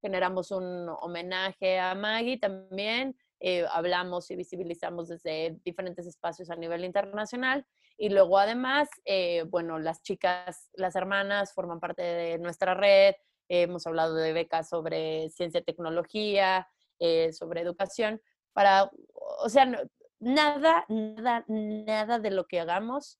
[0.00, 6.84] generamos un homenaje a Maggie también, eh, hablamos y visibilizamos desde diferentes espacios a nivel
[6.84, 7.66] internacional.
[7.96, 13.14] Y luego además, eh, bueno, las chicas, las hermanas forman parte de nuestra red,
[13.48, 16.68] hemos hablado de becas sobre ciencia y tecnología,
[16.98, 18.20] eh, sobre educación,
[18.52, 19.78] para, o sea, no-
[20.20, 23.18] nada, nada, nada de lo que hagamos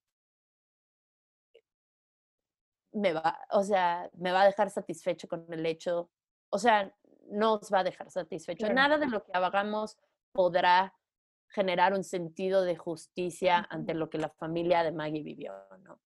[2.91, 6.11] me va, o sea, me va a dejar satisfecho con el hecho,
[6.49, 6.93] o sea,
[7.29, 8.67] no os va a dejar satisfecho.
[8.75, 9.97] Nada de lo que hagamos
[10.31, 10.93] podrá
[11.49, 15.53] generar un sentido de justicia ante lo que la familia de Maggie vivió,
[15.83, 15.99] ¿no?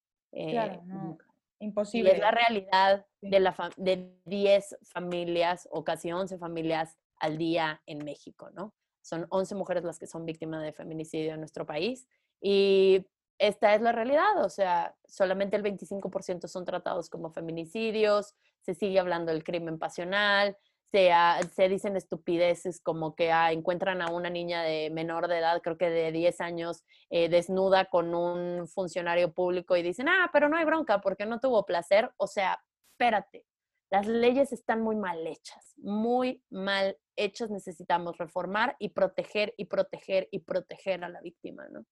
[0.49, 1.17] claro, no.
[1.59, 2.11] Imposible.
[2.11, 7.81] Y es la realidad de, la de 10 familias o casi 11 familias al día
[7.85, 8.73] en México, ¿no?
[9.01, 12.07] Son 11 mujeres las que son víctimas de feminicidio en nuestro país
[12.41, 13.05] y
[13.39, 18.99] esta es la realidad, o sea, solamente el 25% son tratados como feminicidios, se sigue
[18.99, 20.57] hablando del crimen pasional,
[20.91, 21.11] se,
[21.55, 25.77] se dicen estupideces como que ah, encuentran a una niña de menor de edad, creo
[25.77, 30.57] que de 10 años, eh, desnuda con un funcionario público y dicen, ah, pero no
[30.57, 32.11] hay bronca porque no tuvo placer.
[32.17, 32.61] O sea,
[32.91, 33.45] espérate,
[33.89, 37.49] las leyes están muy mal hechas, muy mal hechas.
[37.49, 41.85] Necesitamos reformar y proteger y proteger y proteger a la víctima, ¿no?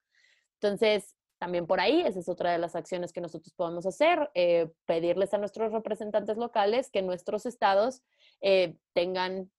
[0.59, 4.71] Entonces, también por ahí, esa es otra de las acciones que nosotros podemos hacer, eh,
[4.85, 8.01] pedirles a nuestros representantes locales que nuestros estados
[8.41, 9.51] eh, tengan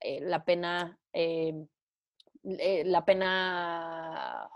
[0.00, 0.98] eh, la pena,
[2.42, 4.50] la pena,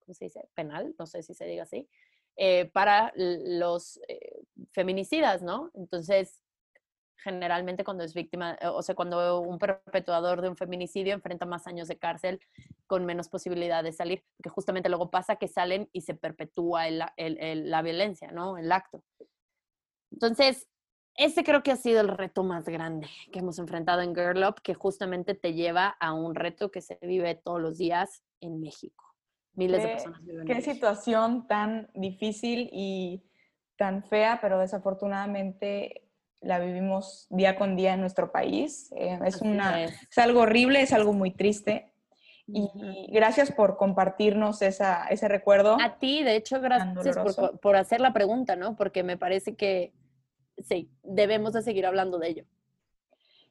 [0.00, 0.48] ¿cómo se dice?
[0.54, 1.88] Penal, no sé si se diga así,
[2.72, 4.00] para los
[4.72, 5.70] feminicidas, ¿no?
[5.74, 6.40] Entonces,
[7.22, 11.66] generalmente cuando es víctima, eh, o sea, cuando un perpetuador de un feminicidio enfrenta más
[11.66, 12.40] años de cárcel
[12.86, 17.82] con menos posibilidad de salir, porque justamente luego pasa que salen y se perpetúa la
[17.82, 18.56] violencia, ¿no?
[18.58, 19.02] El acto.
[20.10, 20.68] Entonces,
[21.18, 24.62] ese creo que ha sido el reto más grande que hemos enfrentado en Girl Up,
[24.62, 29.04] que justamente te lleva a un reto que se vive todos los días en México.
[29.54, 33.24] Miles de personas viven Qué situación tan difícil y
[33.76, 36.07] tan fea, pero desafortunadamente
[36.40, 38.92] la vivimos día con día en nuestro país.
[38.96, 40.18] Eh, es, una, es.
[40.18, 41.92] algo horrible, es algo muy triste.
[42.50, 42.70] Y
[43.12, 45.76] gracias por compartirnos esa, ese recuerdo.
[45.82, 48.74] A ti, de hecho, gracias por, por, hacer la pregunta, ¿no?
[48.74, 49.92] Porque me parece que
[50.64, 52.44] sí, debemos de seguir hablando de ello.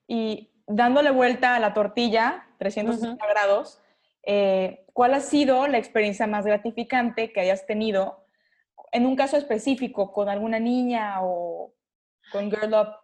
[0.07, 3.81] Y dándole vuelta a la tortilla, 360 grados,
[4.23, 8.25] eh, ¿cuál ha sido la experiencia más gratificante que hayas tenido
[8.91, 11.73] en un caso específico con alguna niña o
[12.31, 12.95] con Girl Up.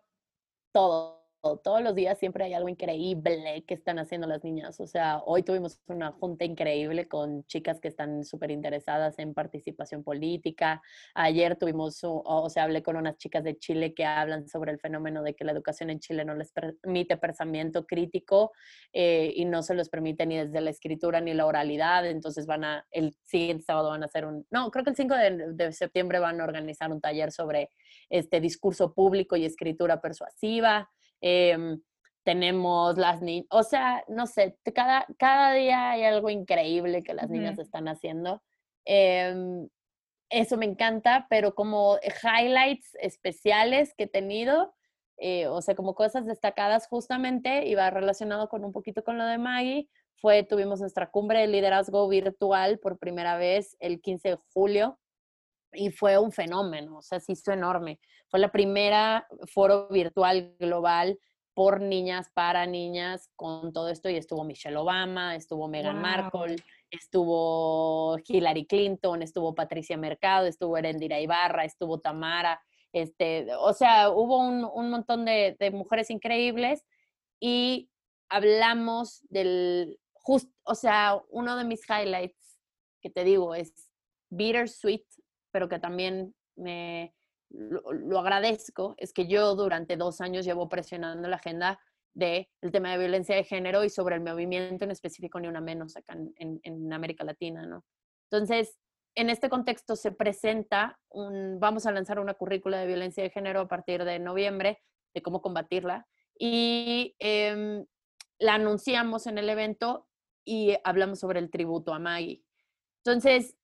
[0.71, 4.79] Todo todos los días siempre hay algo increíble que están haciendo las niñas.
[4.79, 10.03] O sea, hoy tuvimos una junta increíble con chicas que están súper interesadas en participación
[10.03, 10.81] política.
[11.13, 15.21] Ayer tuvimos, o sea, hablé con unas chicas de Chile que hablan sobre el fenómeno
[15.21, 18.53] de que la educación en Chile no les permite pensamiento crítico
[18.93, 22.05] eh, y no se los permite ni desde la escritura ni la oralidad.
[22.05, 25.13] Entonces van a, el siguiente sábado van a hacer un, no, creo que el 5
[25.15, 27.69] de, de septiembre van a organizar un taller sobre
[28.09, 30.89] este discurso público y escritura persuasiva.
[31.25, 31.81] Em,
[32.23, 37.29] tenemos las niñas, o sea, no sé, cada, cada día hay algo increíble que las
[37.29, 38.43] niñas están haciendo.
[38.85, 39.69] Em,
[40.29, 44.73] eso me encanta, pero como highlights especiales que he tenido,
[45.17, 49.37] eh, o sea, como cosas destacadas justamente, iba relacionado con un poquito con lo de
[49.37, 54.99] Maggie, fue, tuvimos nuestra cumbre de liderazgo virtual por primera vez el 15 de julio
[55.73, 57.99] y fue un fenómeno, o sea, se hizo enorme.
[58.29, 61.19] Fue la primera foro virtual global
[61.53, 66.55] por niñas, para niñas, con todo esto, y estuvo Michelle Obama, estuvo Meghan Markle,
[66.89, 72.59] estuvo Hillary Clinton, estuvo Patricia Mercado, estuvo Erendira Ibarra, estuvo Tamara,
[72.91, 76.83] este, o sea, hubo un, un montón de, de, mujeres increíbles
[77.39, 77.89] y
[78.29, 82.59] hablamos del, just, o sea, uno de mis highlights
[83.01, 83.89] que te digo es
[84.29, 85.05] Bittersweet
[85.53, 87.13] pero que también me
[87.49, 91.79] lo, agradezco, es que yo durante dos años llevo presionando la agenda
[92.15, 95.61] del el tema de violencia de género y sobre el movimiento en específico ni una
[95.61, 97.85] menos acá en, en, América Latina, ¿no?
[98.31, 98.77] Entonces,
[99.15, 103.61] en este contexto se presenta un, vamos a lanzar una currícula de violencia de género
[103.61, 104.81] a partir de noviembre,
[105.13, 107.85] de cómo combatirla, y eh,
[108.39, 110.07] la anunciamos en el evento
[110.43, 112.43] y hablamos sobre el tributo a Maggie.
[113.05, 113.55] Entonces,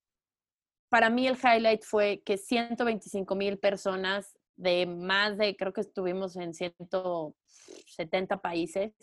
[0.90, 6.36] para mí el highlight fue que 125 mil personas de más de, creo que estuvimos
[6.36, 8.94] en 170 países,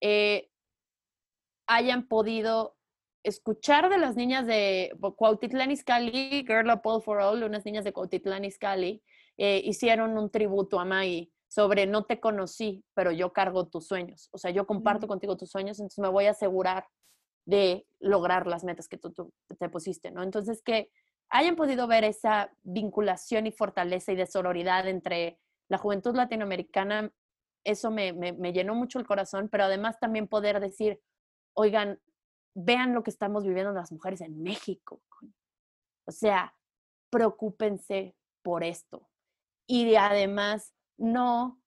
[0.00, 0.48] eh,
[1.66, 2.76] hayan podido
[3.22, 7.92] escuchar de las niñas de Cuautitlán Izcalli, Girl of All for All, unas niñas de
[7.92, 9.02] Cuautitlán Izcalli,
[9.36, 14.28] eh, hicieron un tributo a Maggie sobre no te conocí, pero yo cargo tus sueños.
[14.32, 16.86] O sea, yo comparto contigo tus sueños, entonces me voy a asegurar
[17.50, 20.22] de lograr las metas que tú, te pusiste, ¿no?
[20.22, 20.90] Entonces, que
[21.28, 25.38] hayan podido ver esa vinculación y fortaleza y de sororidad entre
[25.68, 27.12] la juventud latinoamericana,
[27.64, 31.00] eso me, me, llenó mucho el corazón, pero además también poder decir,
[31.54, 32.00] oigan,
[32.54, 35.02] vean lo que estamos viviendo las mujeres en México.
[36.06, 36.54] O sea,
[37.10, 39.08] preocúpense por esto.
[39.66, 41.60] y además no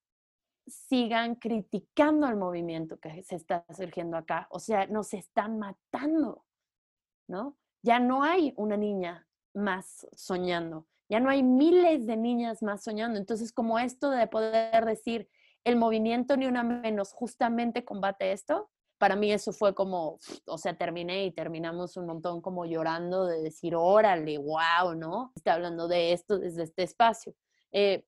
[0.68, 4.48] sigan criticando el movimiento que se está surgiendo acá.
[4.50, 6.46] O sea, nos están matando,
[7.28, 7.58] ¿no?
[7.82, 13.20] Ya no hay una niña más soñando, ya no hay miles de niñas más soñando.
[13.20, 15.30] Entonces, como esto de poder decir,
[15.64, 20.78] el movimiento ni una menos justamente combate esto, para mí eso fue como, o sea,
[20.78, 25.34] terminé y terminamos un montón como llorando de decir, órale, wow, ¿no?
[25.36, 27.36] Está hablando de esto desde este espacio.
[27.74, 28.06] Eh,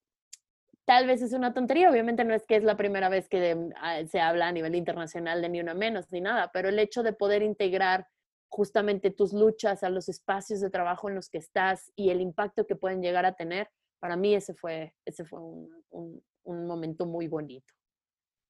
[0.85, 4.01] tal vez es una tontería, obviamente no es que es la primera vez que ah,
[4.05, 7.13] se habla a nivel internacional de ni una menos ni nada, pero el hecho de
[7.13, 8.07] poder integrar
[8.47, 12.65] justamente tus luchas a los espacios de trabajo en los que estás y el impacto
[12.65, 13.69] que pueden llegar a tener,
[13.99, 17.73] para mí ese fue, ese fue un, un, momento muy bonito.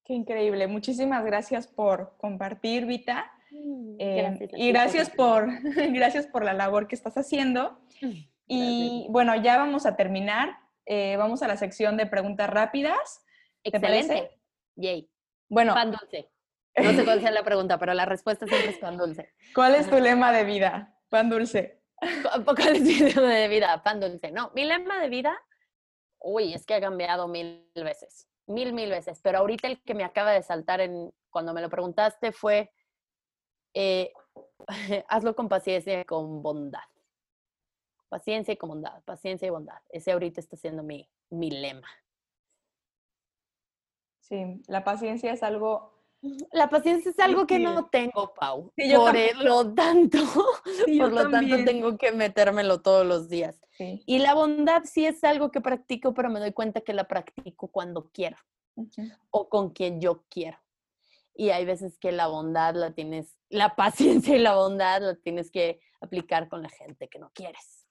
[0.04, 0.68] Qué increíble.
[0.68, 3.32] Muchísimas gracias por compartir, Vita.
[3.52, 5.48] Mm, eh, y gracias por,
[5.94, 7.80] gracias por la labor que estás haciendo.
[8.48, 10.60] Y bueno, ya vamos a terminar.
[10.86, 13.26] Eh, vamos a la sección de preguntas rápidas.
[13.64, 14.40] Excelente.
[14.76, 15.10] Yay.
[15.50, 15.74] Bueno.
[15.74, 16.30] Pan dulce.
[16.78, 19.34] No sé cuál sea la pregunta, pero la respuesta siempre es pan dulce.
[19.54, 20.94] ¿Cuál es tu lema de vida?
[21.10, 21.82] Pan dulce.
[22.46, 23.82] ¿Cuál es mi lema de vida?
[23.82, 24.32] Pan dulce.
[24.32, 25.38] No, mi lema de vida,
[26.20, 28.28] uy, es que ha cambiado mil veces.
[28.48, 29.22] Mil, mil veces.
[29.24, 32.72] Pero ahorita el que me acaba de saltar en, cuando me lo preguntaste fue,
[33.74, 34.12] eh,
[35.08, 36.84] hazlo con paciencia y con bondad.
[38.16, 39.82] Paciencia y bondad, paciencia y bondad.
[39.89, 41.89] Ese ahorita está siendo mi, mi lema.
[44.22, 45.91] Sí, la paciencia es algo
[46.53, 48.72] la paciencia es algo que no tengo, Pau.
[48.95, 50.20] por lo tanto,
[50.97, 53.59] por lo tanto tengo que metérmelo todos los días.
[53.78, 57.68] Y la bondad sí es algo que practico, pero me doy cuenta que la practico
[57.68, 58.38] cuando quiero
[59.30, 60.57] o con quien yo quiero.
[61.34, 65.51] Y hay veces que la bondad la tienes, la paciencia y la bondad la tienes
[65.51, 67.85] que aplicar con la gente que no quieres.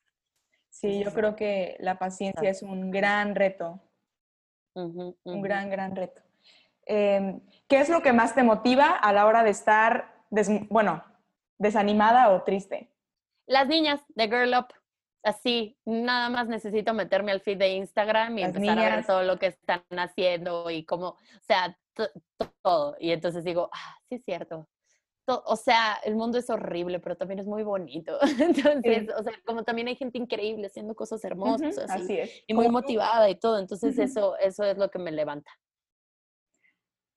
[0.75, 3.81] Sí, yo creo que la paciencia es un gran reto.
[4.75, 6.21] Un gran, gran reto.
[6.85, 10.27] Em, ¿Qué es lo que más te motiva a la hora de estar,
[10.69, 11.05] bueno,
[11.59, 12.91] desanimada o triste?
[13.47, 14.75] Las niñas de Girl Up.
[15.23, 19.39] Así, nada más necesito meterme al feed de Instagram y empezar a ver todo lo
[19.39, 21.79] que están haciendo y cómo, o sea,
[22.63, 22.97] todo.
[22.99, 24.69] Y entonces digo, ah, sí es cierto.
[25.27, 28.19] O sea, el mundo es horrible, pero también es muy bonito.
[28.41, 31.79] Entonces, o sea, como también hay gente increíble haciendo cosas hermosas.
[31.79, 32.45] así, es.
[32.47, 33.59] Y muy motivada y todo.
[33.59, 35.51] Entonces, eso, eso es lo que me levanta.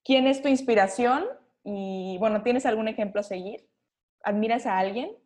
[0.04, 1.26] ¿Quién es tu inspiración?
[1.64, 3.68] Y bueno, ¿tienes algún ejemplo a seguir?
[4.22, 5.16] ¿Admiras a alguien?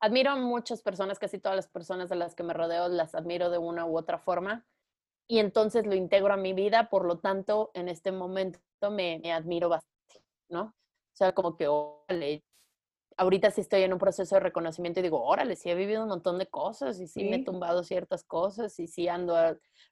[0.00, 3.50] Admiro a muchas personas, casi todas las personas de las que me rodeo las admiro
[3.50, 4.64] de una u otra forma.
[5.26, 8.60] Y entonces lo integro a mi vida, por lo tanto, en este momento
[8.90, 10.74] me, admiro bastante, ¿no?
[11.18, 12.44] O sea, como que, órale,
[13.16, 16.08] ahorita sí estoy en un proceso de reconocimiento y digo, órale, sí he vivido un
[16.10, 19.34] montón de cosas y sí, me he tumbado ciertas cosas y sí ando,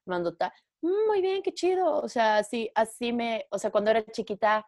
[0.05, 0.53] ando tal.
[0.81, 1.97] Mm, muy bien, qué chido.
[1.97, 4.65] O sea, así, así me, o sea, cuando era chiquita,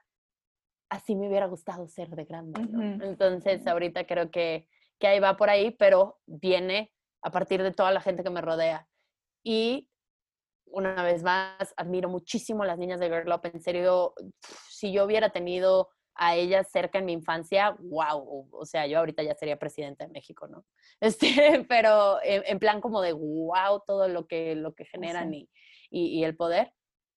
[0.89, 3.05] así me hubiera gustado ser de grande, ¿no?
[3.05, 4.67] Entonces, ahorita creo que,
[4.99, 6.91] que ahí va por ahí, pero viene
[7.21, 8.85] a partir de toda la gente que me rodea.
[9.45, 9.89] Y
[10.65, 13.41] una vez más, admiro muchísimo a las niñas de Girl Up.
[13.45, 14.13] En serio,
[14.67, 15.87] si yo hubiera tenido
[16.21, 20.11] a ellas cerca en mi infancia, wow, o sea, yo ahorita ya sería presidenta de
[20.11, 20.65] México, ¿no?
[20.99, 25.49] Este, pero en, plan como de wow, todo lo que, lo que generan y,
[25.89, 26.73] y, el poder,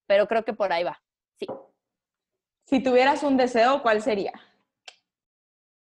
[0.07, 1.03] pero creo que por ahí va,
[1.37, 1.47] sí.
[2.67, 4.33] Si tuvieras un deseo, ¿cuál sería?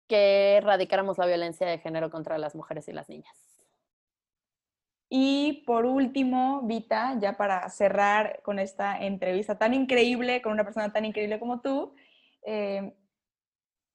[0.08, 3.54] Que erradicáramos la violencia de género contra las mujeres y las niñas.
[5.08, 10.92] Y por último, Vita, ya para cerrar con esta entrevista tan increíble, con una persona
[10.92, 11.94] tan increíble como tú,
[12.46, 12.96] eh,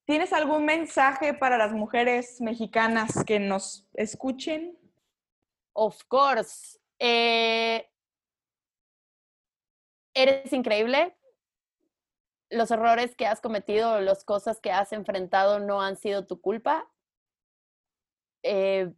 [0.08, 4.78] ¿tienes algún mensaje para las mujeres mexicanas que nos escuchen?
[5.74, 6.80] Of course.
[6.98, 7.86] Eh,
[10.14, 11.14] eres increíble.
[12.48, 16.90] Los errores que has cometido, las cosas que has enfrentado no han sido tu culpa.
[18.42, 18.90] Eh,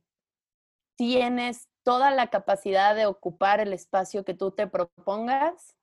[0.96, 5.74] tienes toda la capacidad de ocupar el espacio que tú te propongas.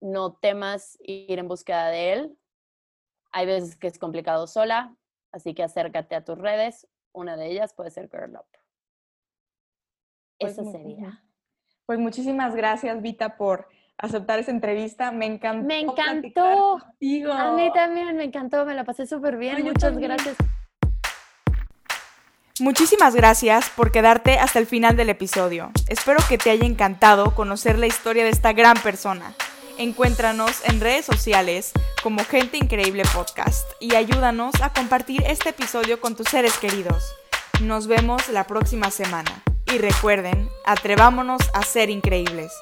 [0.00, 2.38] No temas ir en búsqueda de él.
[3.32, 4.96] Hay veces que es complicado sola,
[5.32, 6.86] así que acércate a tus redes.
[7.12, 8.46] Una de ellas puede ser Girl Up.
[10.38, 11.22] Pues Eso sería.
[11.86, 13.68] Pues muchísimas gracias, Vita, por
[13.98, 15.12] aceptar esa entrevista.
[15.12, 15.66] Me encantó.
[15.66, 16.78] Me encantó.
[17.32, 19.62] A mí también me encantó, me la pasé súper bien.
[19.64, 20.36] Muchas gracias.
[22.58, 25.72] Muchísimas gracias por quedarte hasta el final del episodio.
[25.88, 29.34] Espero que te haya encantado conocer la historia de esta gran persona.
[29.78, 31.72] Encuéntranos en redes sociales
[32.02, 37.04] como Gente Increíble Podcast y ayúdanos a compartir este episodio con tus seres queridos.
[37.60, 39.42] Nos vemos la próxima semana.
[39.66, 42.52] Y recuerden, atrevámonos a ser increíbles.